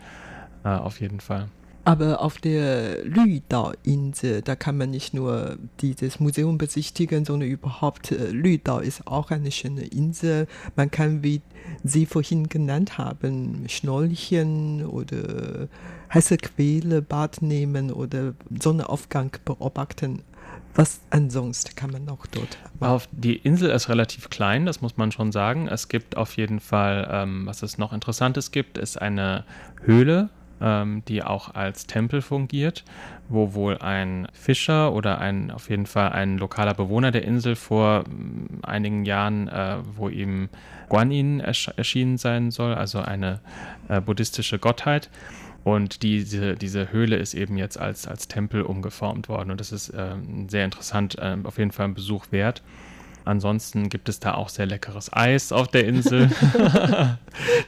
äh, 0.65 0.69
auf 0.69 1.01
jeden 1.01 1.21
Fall. 1.21 1.49
Aber 1.89 2.21
auf 2.21 2.37
der 2.37 3.03
Lüdao-Insel, 3.03 4.43
da 4.43 4.57
kann 4.57 4.77
man 4.77 4.91
nicht 4.91 5.15
nur 5.15 5.57
dieses 5.81 6.21
Museum 6.21 6.59
besichtigen, 6.59 7.25
sondern 7.25 7.49
überhaupt 7.49 8.13
äh, 8.13 8.27
Lüdao 8.27 8.81
ist 8.81 9.07
auch 9.07 9.31
eine 9.31 9.51
schöne 9.51 9.87
Insel. 9.87 10.49
Man 10.77 10.91
kann, 10.91 11.23
wie 11.23 11.41
Sie 11.85 12.05
vorhin 12.05 12.51
genannt 12.51 12.99
haben, 12.99 13.65
Schnorcheln 13.71 14.85
oder 14.85 15.69
heiße 16.13 16.37
Quelle, 16.37 17.01
Bad 17.01 17.41
nehmen 17.41 17.91
oder 17.91 18.35
Sonnenaufgang 18.51 19.31
beobachten. 19.47 20.21
Was 20.75 21.01
ansonsten 21.09 21.75
kann 21.75 21.91
man 21.91 22.05
noch 22.05 22.27
dort 22.27 22.59
machen? 22.79 22.93
Auf 22.93 23.09
die 23.13 23.37
Insel 23.37 23.71
ist 23.71 23.89
relativ 23.89 24.29
klein, 24.29 24.67
das 24.67 24.83
muss 24.83 24.99
man 24.99 25.11
schon 25.11 25.33
sagen. 25.33 25.69
Es 25.69 25.89
gibt 25.89 26.19
auf 26.19 26.37
jeden 26.37 26.61
Fall, 26.61 27.09
ähm, 27.11 27.47
was 27.47 27.63
es 27.63 27.79
noch 27.79 27.95
Interessantes 27.95 28.51
gibt, 28.51 28.77
ist 28.77 29.01
eine 29.01 29.47
Höhle 29.85 30.29
ähm, 30.61 31.03
die 31.09 31.23
auch 31.23 31.55
als 31.55 31.87
Tempel 31.87 32.23
fungiert, 32.23 32.85
wo 33.29 33.55
wohl 33.55 33.79
ein 33.79 34.29
Fischer 34.33 34.93
oder 34.93 35.19
ein 35.21 35.51
auf 35.51 35.71
jeden 35.71 35.87
Fall 35.87 36.11
ein 36.11 36.39
lokaler 36.39 36.75
Bewohner 36.75 37.11
der 37.11 37.25
Insel 37.25 37.57
vor 37.57 38.05
äh, 38.05 38.67
einigen 38.67 39.05
Jahren, 39.05 39.49
äh, 39.49 39.77
wo 39.97 40.09
ihm 40.09 40.49
Guanyin 40.89 41.41
ersch 41.41 41.69
erschienen 41.77 42.19
sein 42.19 42.51
soll, 42.51 42.75
also 42.75 43.01
eine 43.01 43.41
äh, 43.89 44.01
buddhistische 44.01 44.59
Gottheit. 44.59 45.11
Und 45.65 46.03
diese, 46.03 46.55
diese 46.55 46.93
Höhle 46.93 47.17
ist 47.17 47.35
eben 47.35 47.59
jetzt 47.59 47.79
als, 47.79 48.07
als 48.07 48.29
Tempel 48.29 48.63
umgeformt 48.63 49.29
worden. 49.29 49.51
Und 49.51 49.61
das 49.61 49.73
ist 49.73 49.91
äh, 49.91 50.15
sehr 50.47 50.65
interessant, 50.65 51.19
äh, 51.19 51.37
auf 51.45 51.59
jeden 51.59 51.73
Fall 51.73 51.87
ein 51.87 51.95
Besuch 51.95 52.27
wert. 52.31 52.63
Ansonsten 53.25 53.89
gibt 53.89 54.09
es 54.09 54.21
da 54.21 54.35
auch 54.35 54.49
sehr 54.49 54.67
leckeres 54.67 55.13
Eis 55.13 55.53
auf 55.53 55.69
der 55.69 55.85
Insel. 55.87 56.31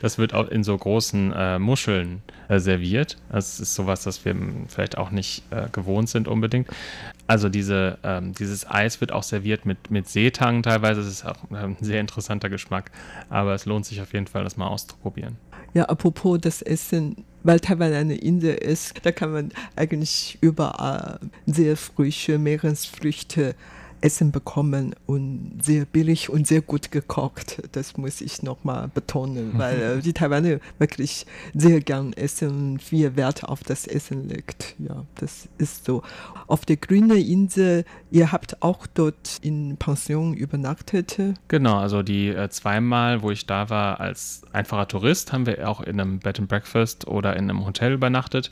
das 0.03 0.19
wird 0.19 0.35
auch 0.35 0.49
in 0.49 0.65
so 0.65 0.77
großen 0.77 1.33
äh, 1.37 1.59
Muscheln 1.59 2.23
äh, 2.49 2.59
serviert. 2.59 3.19
Das 3.31 3.61
ist 3.61 3.75
sowas, 3.75 4.03
das 4.03 4.25
wir 4.25 4.35
vielleicht 4.69 4.99
auch 4.99 5.11
nicht 5.11 5.43
äh, 5.51 5.69
gewohnt 5.71 6.09
sind 6.09 6.29
unbedingt. 6.29 6.69
Also 7.27 7.49
diese, 7.49 7.99
ähm, 8.03 8.33
dieses 8.33 8.69
Eis 8.69 9.01
wird 9.01 9.13
auch 9.13 9.23
serviert 9.23 9.67
mit, 9.67 9.91
mit 9.91 10.09
Seetang 10.09 10.63
teilweise. 10.63 11.01
Das 11.01 11.11
ist 11.11 11.25
auch 11.25 11.51
ein 11.51 11.77
sehr 11.81 12.01
interessanter 12.01 12.49
Geschmack. 12.49 12.91
Aber 13.29 13.55
es 13.55 13.67
lohnt 13.67 13.87
sich 13.87 14.01
auf 14.01 14.13
jeden 14.13 14.27
Fall, 14.27 14.45
das 14.45 14.57
mal 14.57 14.69
auszuprobieren. 14.69 15.37
Ja, 15.75 15.85
apropos 15.85 16.41
das 16.41 16.63
Essen, 16.63 17.25
weil 17.43 17.61
Taiwan 17.61 17.93
eine 17.93 18.17
Insel 18.17 18.55
ist, 18.55 18.95
da 19.05 19.13
kann 19.13 19.33
man 19.33 19.53
eigentlich 19.77 20.39
überall 20.41 21.21
sehr 21.47 21.77
frische 21.77 22.39
Meeresfrüchte 22.39 23.55
Essen 24.01 24.33
bekommen 24.33 24.95
und 25.07 25.59
sehr 25.63 25.85
billig 25.85 26.31
und 26.31 26.47
sehr 26.47 26.63
gut 26.63 26.91
gekocht. 26.91 27.63
Das 27.73 27.97
muss 27.97 28.21
ich 28.21 28.43
nochmal 28.43 28.89
betonen, 28.93 29.53
weil 29.59 29.81
äh, 29.81 30.01
die 30.01 30.13
Taiwaner 30.13 30.59
wirklich 30.79 31.27
sehr 31.55 31.81
gern 31.81 32.13
essen 32.13 32.49
und 32.49 32.83
viel 32.83 33.17
Wert 33.17 33.45
auf 33.45 33.63
das 33.63 33.87
Essen 33.87 34.29
legt. 34.29 34.75
Ja, 34.79 35.05
das 35.17 35.49
ist 35.59 35.85
so. 35.85 36.03
Auf 36.47 36.65
der 36.65 36.77
grünen 36.77 37.11
Insel, 37.17 37.85
ihr 38.11 38.33
habt 38.33 38.63
auch 38.63 38.87
dort 38.87 39.39
in 39.43 39.77
Pension 39.77 40.35
übernachtet? 40.35 41.19
Genau, 41.49 41.79
also 41.79 42.03
die 42.03 42.29
äh, 42.29 42.49
zweimal, 42.49 43.23
wo 43.23 43.31
ich 43.31 43.47
da 43.47 43.71
war 43.71 44.01
als 44.01 44.43
einfacher 44.53 44.89
Tourist, 44.89 45.33
haben 45.33 45.47
wir 45.47 45.69
auch 45.69 45.81
in 45.81 46.01
einem 46.01 46.19
Bed 46.19 46.39
and 46.39 46.49
Breakfast 46.49 47.07
oder 47.07 47.37
in 47.37 47.51
einem 47.51 47.65
Hotel 47.67 47.93
übernachtet 47.93 48.51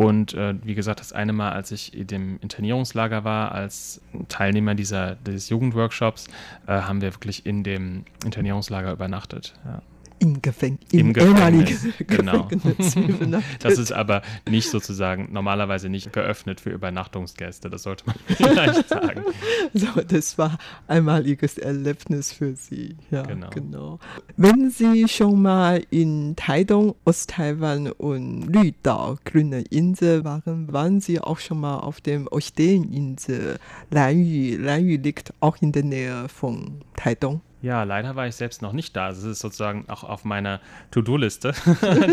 und 0.00 0.32
äh, 0.32 0.54
wie 0.64 0.74
gesagt, 0.74 1.00
das 1.00 1.12
eine 1.12 1.34
Mal, 1.34 1.52
als 1.52 1.72
ich 1.72 1.92
in 1.94 2.06
dem 2.06 2.38
Internierungslager 2.40 3.22
war, 3.22 3.52
als 3.52 4.00
Teilnehmer 4.28 4.74
dieser, 4.74 5.16
dieses 5.16 5.50
Jugendworkshops, 5.50 6.26
äh, 6.66 6.72
haben 6.72 7.02
wir 7.02 7.12
wirklich 7.12 7.44
in 7.44 7.64
dem 7.64 8.06
Internierungslager 8.24 8.92
übernachtet. 8.92 9.52
Ja. 9.62 9.82
Im, 10.20 10.42
Gefäng 10.42 10.78
Im, 10.92 11.00
Im 11.00 11.12
Gefängnis. 11.14 11.88
Genau. 12.06 12.46
das 13.58 13.78
ist 13.78 13.90
aber 13.90 14.20
nicht 14.48 14.68
sozusagen 14.68 15.32
normalerweise 15.32 15.88
nicht 15.88 16.12
geöffnet 16.12 16.60
für 16.60 16.68
Übernachtungsgäste, 16.68 17.70
das 17.70 17.84
sollte 17.84 18.04
man 18.06 18.16
vielleicht 18.26 18.86
sagen. 18.88 19.24
So, 19.72 19.86
das 20.06 20.36
war 20.36 20.58
einmaliges 20.88 21.56
Erlebnis 21.56 22.32
für 22.32 22.54
Sie. 22.54 22.96
Ja, 23.10 23.22
genau. 23.22 23.48
genau. 23.48 23.98
Wenn 24.36 24.70
Sie 24.70 25.08
schon 25.08 25.40
mal 25.40 25.82
in 25.88 26.36
Taidong, 26.36 26.94
Osttaiwan 27.06 27.90
und 27.90 28.42
Lüdao, 28.42 29.16
Grüne 29.24 29.62
Insel 29.70 30.22
waren, 30.24 30.70
waren 30.70 31.00
Sie 31.00 31.18
auch 31.18 31.38
schon 31.38 31.60
mal 31.60 31.78
auf 31.78 32.02
dem 32.02 32.26
Orchideeninsel 32.26 33.58
Lanyu. 33.90 34.58
Lanyu 34.58 34.98
liegt 34.98 35.32
auch 35.40 35.56
in 35.62 35.72
der 35.72 35.84
Nähe 35.84 36.28
von 36.28 36.82
Taidong. 36.96 37.40
Ja, 37.62 37.82
leider 37.82 38.16
war 38.16 38.26
ich 38.26 38.36
selbst 38.36 38.62
noch 38.62 38.72
nicht 38.72 38.96
da. 38.96 39.06
Also 39.06 39.28
es 39.28 39.36
ist 39.36 39.40
sozusagen 39.40 39.84
auch 39.88 40.02
auf 40.02 40.24
meiner 40.24 40.60
To-Do-Liste, 40.92 41.52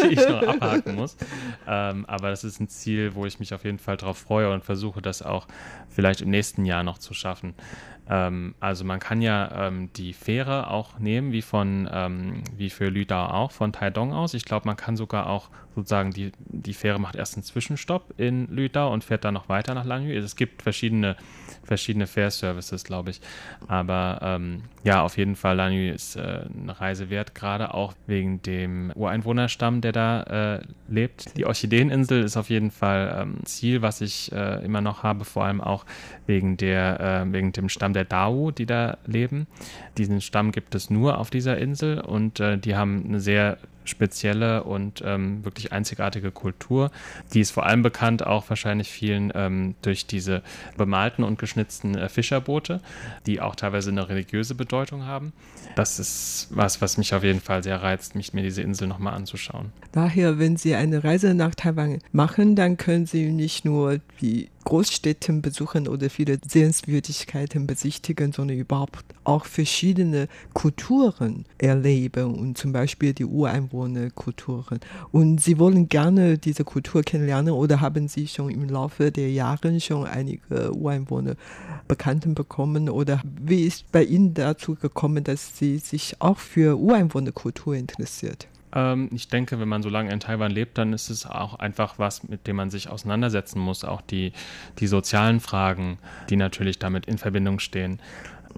die 0.03 0.13
ich 0.13 0.27
noch 0.27 0.43
abhaken 0.43 0.95
muss. 0.95 1.15
Ähm, 1.65 2.05
aber 2.05 2.29
das 2.29 2.43
ist 2.43 2.59
ein 2.59 2.67
Ziel, 2.67 3.15
wo 3.15 3.25
ich 3.25 3.39
mich 3.39 3.53
auf 3.53 3.63
jeden 3.63 3.79
Fall 3.79 3.95
drauf 3.95 4.17
freue 4.17 4.51
und 4.51 4.65
versuche, 4.65 5.01
das 5.01 5.21
auch 5.21 5.47
vielleicht 5.89 6.21
im 6.21 6.29
nächsten 6.29 6.65
Jahr 6.65 6.83
noch 6.83 6.97
zu 6.97 7.13
schaffen. 7.13 7.55
Ähm, 8.09 8.55
also 8.59 8.85
man 8.85 8.99
kann 8.99 9.21
ja 9.21 9.67
ähm, 9.67 9.89
die 9.93 10.13
Fähre 10.13 10.69
auch 10.69 10.99
nehmen, 10.99 11.31
wie 11.31 11.41
von 11.41 11.89
ähm, 11.91 12.43
wie 12.55 12.69
für 12.69 12.89
Lüdao 12.89 13.27
auch, 13.27 13.51
von 13.51 13.73
Taidong 13.73 14.13
aus. 14.13 14.33
Ich 14.33 14.45
glaube, 14.45 14.67
man 14.67 14.77
kann 14.77 14.95
sogar 14.95 15.27
auch 15.27 15.49
sozusagen 15.77 16.11
die, 16.11 16.31
die 16.39 16.73
Fähre 16.73 16.99
macht 16.99 17.15
erst 17.15 17.35
einen 17.35 17.43
Zwischenstopp 17.43 18.15
in 18.17 18.47
Lüdao 18.47 18.91
und 18.91 19.03
fährt 19.03 19.23
dann 19.23 19.35
noch 19.35 19.47
weiter 19.47 19.75
nach. 19.75 19.85
Also 19.87 20.11
es 20.11 20.35
gibt 20.35 20.63
verschiedene, 20.63 21.15
verschiedene 21.63 22.07
Fährservices, 22.07 22.83
glaube 22.83 23.11
ich. 23.11 23.21
Aber 23.67 24.19
ähm, 24.23 24.63
ja, 24.83 25.03
auf 25.03 25.17
jeden 25.17 25.35
Fall, 25.35 25.55
Lanyu 25.55 25.93
ist 25.93 26.15
äh, 26.15 26.45
eine 26.61 26.79
Reise 26.79 27.11
wert, 27.11 27.35
gerade 27.35 27.75
auch 27.75 27.93
wegen 28.07 28.41
dem 28.41 28.91
Ureinwohnerstamm, 28.95 29.81
der 29.81 29.91
da 29.91 30.23
äh, 30.23 30.61
lebt. 30.87 31.37
Die 31.37 31.45
Orchideeninsel 31.45 32.23
ist 32.23 32.37
auf 32.37 32.49
jeden 32.49 32.71
Fall 32.71 33.15
ähm, 33.21 33.45
Ziel, 33.45 33.83
was 33.83 34.01
ich 34.01 34.31
äh, 34.31 34.65
immer 34.65 34.81
noch 34.81 35.03
habe, 35.03 35.25
vor 35.25 35.45
allem 35.45 35.61
auch 35.61 35.85
wegen, 36.25 36.57
der, 36.57 36.99
äh, 37.27 37.31
wegen 37.31 37.51
dem 37.51 37.69
Stamm 37.69 37.93
der 37.97 38.05
Dao, 38.05 38.51
die 38.51 38.65
da 38.65 38.97
leben. 39.05 39.47
Diesen 39.97 40.21
Stamm 40.21 40.51
gibt 40.51 40.75
es 40.75 40.89
nur 40.89 41.17
auf 41.17 41.29
dieser 41.29 41.57
Insel 41.57 41.99
und 41.99 42.39
äh, 42.39 42.57
die 42.57 42.75
haben 42.75 43.03
eine 43.05 43.19
sehr 43.19 43.57
spezielle 43.89 44.63
und 44.63 45.01
ähm, 45.05 45.43
wirklich 45.43 45.71
einzigartige 45.71 46.31
Kultur. 46.31 46.91
Die 47.33 47.39
ist 47.39 47.51
vor 47.51 47.65
allem 47.65 47.83
bekannt, 47.83 48.25
auch 48.25 48.49
wahrscheinlich 48.49 48.89
vielen 48.89 49.31
ähm, 49.35 49.75
durch 49.81 50.05
diese 50.05 50.43
bemalten 50.75 51.23
und 51.23 51.39
geschnitzten 51.39 51.97
äh, 51.97 52.09
Fischerboote, 52.09 52.81
die 53.25 53.41
auch 53.41 53.55
teilweise 53.55 53.89
eine 53.89 54.09
religiöse 54.09 54.55
Bedeutung 54.55 55.05
haben. 55.05 55.33
Das 55.75 55.99
ist 55.99 56.47
was, 56.51 56.81
was 56.81 56.97
mich 56.97 57.13
auf 57.13 57.23
jeden 57.23 57.41
Fall 57.41 57.63
sehr 57.63 57.81
reizt, 57.81 58.15
mich 58.15 58.33
mir 58.33 58.43
diese 58.43 58.61
Insel 58.61 58.87
nochmal 58.87 59.13
anzuschauen. 59.13 59.71
Daher, 59.91 60.39
wenn 60.39 60.57
Sie 60.57 60.75
eine 60.75 61.03
Reise 61.03 61.33
nach 61.33 61.55
Taiwan 61.55 61.99
machen, 62.11 62.55
dann 62.55 62.77
können 62.77 63.05
Sie 63.05 63.31
nicht 63.31 63.65
nur 63.65 63.99
die 64.21 64.49
Großstädten 64.67 65.41
besuchen 65.41 65.87
oder 65.87 66.09
viele 66.09 66.39
Sehenswürdigkeiten 66.45 67.67
besichtigen, 67.67 68.33
sondern 68.33 68.57
überhaupt 68.57 69.05
auch 69.23 69.45
verschiedene 69.45 70.27
Kulturen 70.53 71.45
erleben 71.57 72.35
und 72.35 72.57
zum 72.57 72.73
Beispiel 72.73 73.13
die 73.13 73.23
Ureinwohnerkulturen. 73.23 74.81
Und 75.13 75.39
Sie 75.39 75.57
wollen 75.57 75.87
gerne 75.87 76.37
diese 76.37 76.65
Kultur 76.65 77.01
kennenlernen 77.01 77.53
oder 77.53 77.79
haben 77.79 78.09
Sie 78.09 78.27
schon 78.27 78.49
im 78.49 78.67
Laufe 78.67 79.09
der 79.09 79.31
Jahre 79.31 79.79
schon 79.79 80.05
einige 80.05 80.73
Ureinwohner 80.75 81.35
Bekannten 81.87 82.35
bekommen 82.35 82.89
oder 82.89 83.21
wie 83.41 83.61
ist 83.61 83.89
bei 83.93 84.03
Ihnen 84.03 84.33
dazu 84.33 84.75
gekommen, 84.75 85.23
dass 85.23 85.57
Sie 85.57 85.77
sich 85.77 86.17
auch 86.19 86.39
für 86.39 86.77
Ureinwohnerkultur 86.77 87.73
interessiert? 87.73 88.49
Ähm, 88.77 89.09
ich 89.11 89.27
denke, 89.27 89.59
wenn 89.59 89.67
man 89.67 89.81
so 89.81 89.89
lange 89.89 90.11
in 90.13 90.19
Taiwan 90.19 90.51
lebt, 90.51 90.77
dann 90.77 90.93
ist 90.93 91.09
es 91.09 91.25
auch 91.25 91.55
einfach 91.55 91.97
was, 91.97 92.23
mit 92.23 92.45
dem 92.47 92.55
man 92.55 92.69
sich 92.69 92.89
auseinandersetzen 92.89 93.59
muss. 93.59 93.83
Auch 93.83 94.01
die, 94.01 94.31
die 94.79 94.87
sozialen 94.87 95.39
Fragen, 95.39 95.97
die 96.29 96.35
natürlich 96.35 96.77
damit 96.77 97.07
in 97.07 97.17
Verbindung 97.17 97.59
stehen. 97.59 97.99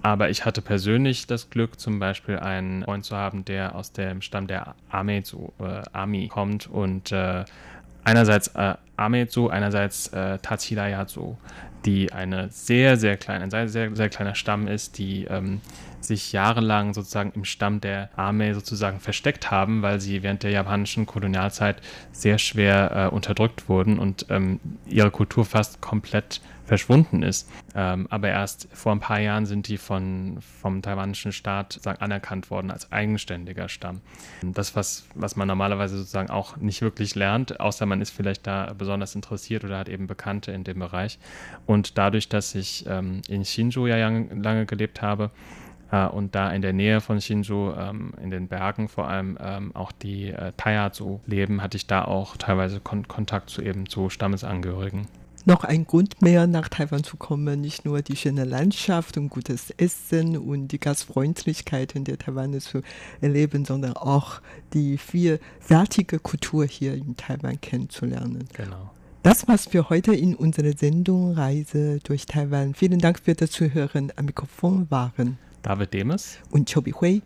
Aber 0.02 0.30
ich 0.30 0.44
hatte 0.44 0.62
persönlich 0.62 1.26
das 1.26 1.50
Glück, 1.50 1.80
zum 1.80 1.98
Beispiel 1.98 2.38
einen 2.38 2.84
Freund 2.84 3.04
zu 3.04 3.16
haben, 3.16 3.44
der 3.44 3.74
aus 3.74 3.92
dem 3.92 4.22
Stamm 4.22 4.46
der 4.46 4.74
Amezu, 4.90 5.52
äh, 5.58 5.82
Ami 5.92 6.28
kommt 6.28 6.68
und 6.68 7.12
äh, 7.12 7.44
einerseits 8.04 8.48
äh, 8.48 8.74
Amezu, 8.96 9.50
einerseits 9.50 10.08
äh, 10.08 10.38
Tachidayazu, 10.38 11.36
die 11.84 12.12
eine 12.12 12.48
sehr, 12.50 12.96
sehr 12.96 13.16
kleine, 13.16 13.44
ein 13.44 13.50
sehr, 13.50 13.68
sehr, 13.68 13.94
sehr 13.94 14.08
kleiner 14.08 14.34
Stamm 14.34 14.68
ist, 14.68 14.98
die 14.98 15.24
ähm, 15.24 15.60
sich 16.00 16.32
jahrelang 16.32 16.94
sozusagen 16.94 17.32
im 17.34 17.44
Stamm 17.44 17.80
der 17.80 18.10
Armee 18.16 18.52
sozusagen 18.52 19.00
versteckt 19.00 19.50
haben, 19.50 19.82
weil 19.82 20.00
sie 20.00 20.22
während 20.22 20.42
der 20.42 20.50
japanischen 20.50 21.06
Kolonialzeit 21.06 21.80
sehr 22.12 22.38
schwer 22.38 23.10
äh, 23.10 23.14
unterdrückt 23.14 23.68
wurden 23.68 23.98
und 23.98 24.26
ähm, 24.30 24.60
ihre 24.86 25.10
Kultur 25.10 25.44
fast 25.44 25.80
komplett 25.80 26.40
verschwunden 26.70 27.24
ist. 27.24 27.50
Ähm, 27.74 28.06
aber 28.10 28.28
erst 28.28 28.68
vor 28.72 28.92
ein 28.92 29.00
paar 29.00 29.18
Jahren 29.18 29.44
sind 29.44 29.66
die 29.66 29.76
von, 29.76 30.38
vom 30.62 30.82
taiwanischen 30.82 31.32
Staat 31.32 31.72
sozusagen 31.72 32.00
anerkannt 32.00 32.48
worden 32.48 32.70
als 32.70 32.92
eigenständiger 32.92 33.68
Stamm. 33.68 34.02
Das, 34.42 34.76
was, 34.76 35.04
was 35.16 35.34
man 35.34 35.48
normalerweise 35.48 35.98
sozusagen 35.98 36.30
auch 36.30 36.58
nicht 36.58 36.80
wirklich 36.80 37.16
lernt, 37.16 37.58
außer 37.58 37.86
man 37.86 38.00
ist 38.00 38.10
vielleicht 38.10 38.46
da 38.46 38.72
besonders 38.78 39.16
interessiert 39.16 39.64
oder 39.64 39.78
hat 39.78 39.88
eben 39.88 40.06
Bekannte 40.06 40.52
in 40.52 40.62
dem 40.62 40.78
Bereich. 40.78 41.18
Und 41.66 41.98
dadurch, 41.98 42.28
dass 42.28 42.54
ich 42.54 42.84
ähm, 42.86 43.22
in 43.26 43.44
Shinju 43.44 43.88
ja 43.88 44.08
lange 44.08 44.64
gelebt 44.64 45.02
habe, 45.02 45.32
äh, 45.90 46.06
und 46.06 46.34
da 46.34 46.50
in 46.52 46.62
der 46.62 46.72
Nähe 46.72 47.00
von 47.00 47.20
Shinju, 47.20 47.72
ähm, 47.72 48.12
in 48.22 48.30
den 48.30 48.48
Bergen 48.48 48.88
vor 48.88 49.08
allem 49.08 49.38
ähm, 49.40 49.74
auch 49.74 49.92
die 49.92 50.28
äh, 50.28 50.52
Taiyazu 50.56 51.20
leben, 51.26 51.62
hatte 51.62 51.76
ich 51.76 51.86
da 51.86 52.04
auch 52.04 52.36
teilweise 52.36 52.80
Kon 52.80 53.08
Kontakt 53.08 53.50
zu 53.50 53.62
eben 53.62 53.88
zu 53.88 54.10
Stammesangehörigen. 54.10 55.06
Noch 55.46 55.64
ein 55.64 55.86
Grund 55.86 56.20
mehr, 56.20 56.46
nach 56.46 56.68
Taiwan 56.68 57.02
zu 57.02 57.16
kommen, 57.16 57.62
nicht 57.62 57.86
nur 57.86 58.02
die 58.02 58.14
schöne 58.14 58.44
Landschaft 58.44 59.16
und 59.16 59.30
gutes 59.30 59.70
Essen 59.70 60.36
und 60.36 60.68
die 60.68 60.78
Gastfreundlichkeiten 60.78 62.04
der 62.04 62.18
Taiwaner 62.18 62.58
zu 62.58 62.82
erleben, 63.22 63.64
sondern 63.64 63.94
auch 63.94 64.42
die 64.74 64.98
vielfältige 64.98 66.18
Kultur 66.18 66.66
hier 66.66 66.92
in 66.92 67.16
Taiwan 67.16 67.58
kennenzulernen. 67.58 68.48
Genau. 68.52 68.90
Das 69.22 69.48
war's 69.48 69.66
für 69.66 69.88
heute 69.88 70.14
in 70.14 70.34
unserer 70.34 70.76
Sendung 70.76 71.32
Reise 71.32 72.00
durch 72.04 72.26
Taiwan. 72.26 72.74
Vielen 72.74 73.00
Dank 73.00 73.18
für 73.18 73.34
das 73.34 73.50
Zuhören. 73.50 74.12
Am 74.16 74.26
Mikrofon 74.26 74.90
waren 74.90 75.38
David 75.62 75.92
Demes 75.94 76.38
und 76.50 76.72
Chobi 76.72 76.92
Hui. 76.92 77.22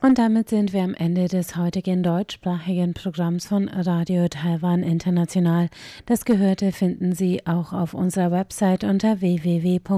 Und 0.00 0.18
damit 0.18 0.48
sind 0.48 0.72
wir 0.72 0.82
am 0.82 0.94
Ende 0.94 1.26
des 1.26 1.56
heutigen 1.56 2.04
deutschsprachigen 2.04 2.94
Programms 2.94 3.48
von 3.48 3.68
Radio 3.68 4.28
Taiwan 4.28 4.84
International. 4.84 5.70
Das 6.06 6.24
Gehörte 6.24 6.70
finden 6.70 7.14
Sie 7.14 7.44
auch 7.46 7.72
auf 7.72 7.94
unserer 7.94 8.30
Website 8.30 8.84
unter 8.84 9.20
www.de.rti.org.tv. 9.20 9.88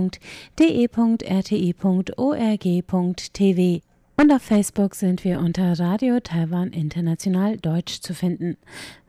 Und 4.16 4.32
auf 4.32 4.42
Facebook 4.42 4.94
sind 4.94 5.22
wir 5.24 5.38
unter 5.38 5.78
Radio 5.78 6.18
Taiwan 6.20 6.70
International 6.70 7.58
Deutsch 7.58 8.00
zu 8.00 8.14
finden. 8.14 8.56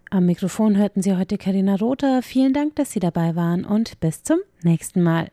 Am 0.10 0.25
Mikrofon 0.25 0.75
hörten 0.75 1.01
Sie 1.01 1.15
heute 1.15 1.38
Karina 1.38 1.75
Rother. 1.75 2.21
Vielen 2.21 2.51
Dank, 2.51 2.75
dass 2.75 2.91
Sie 2.91 2.99
dabei 2.99 3.38
waren 3.38 3.63
und 3.63 3.97
bis 4.01 4.23
zum 4.23 4.39
nächsten 4.62 5.01
Mal. 5.04 5.32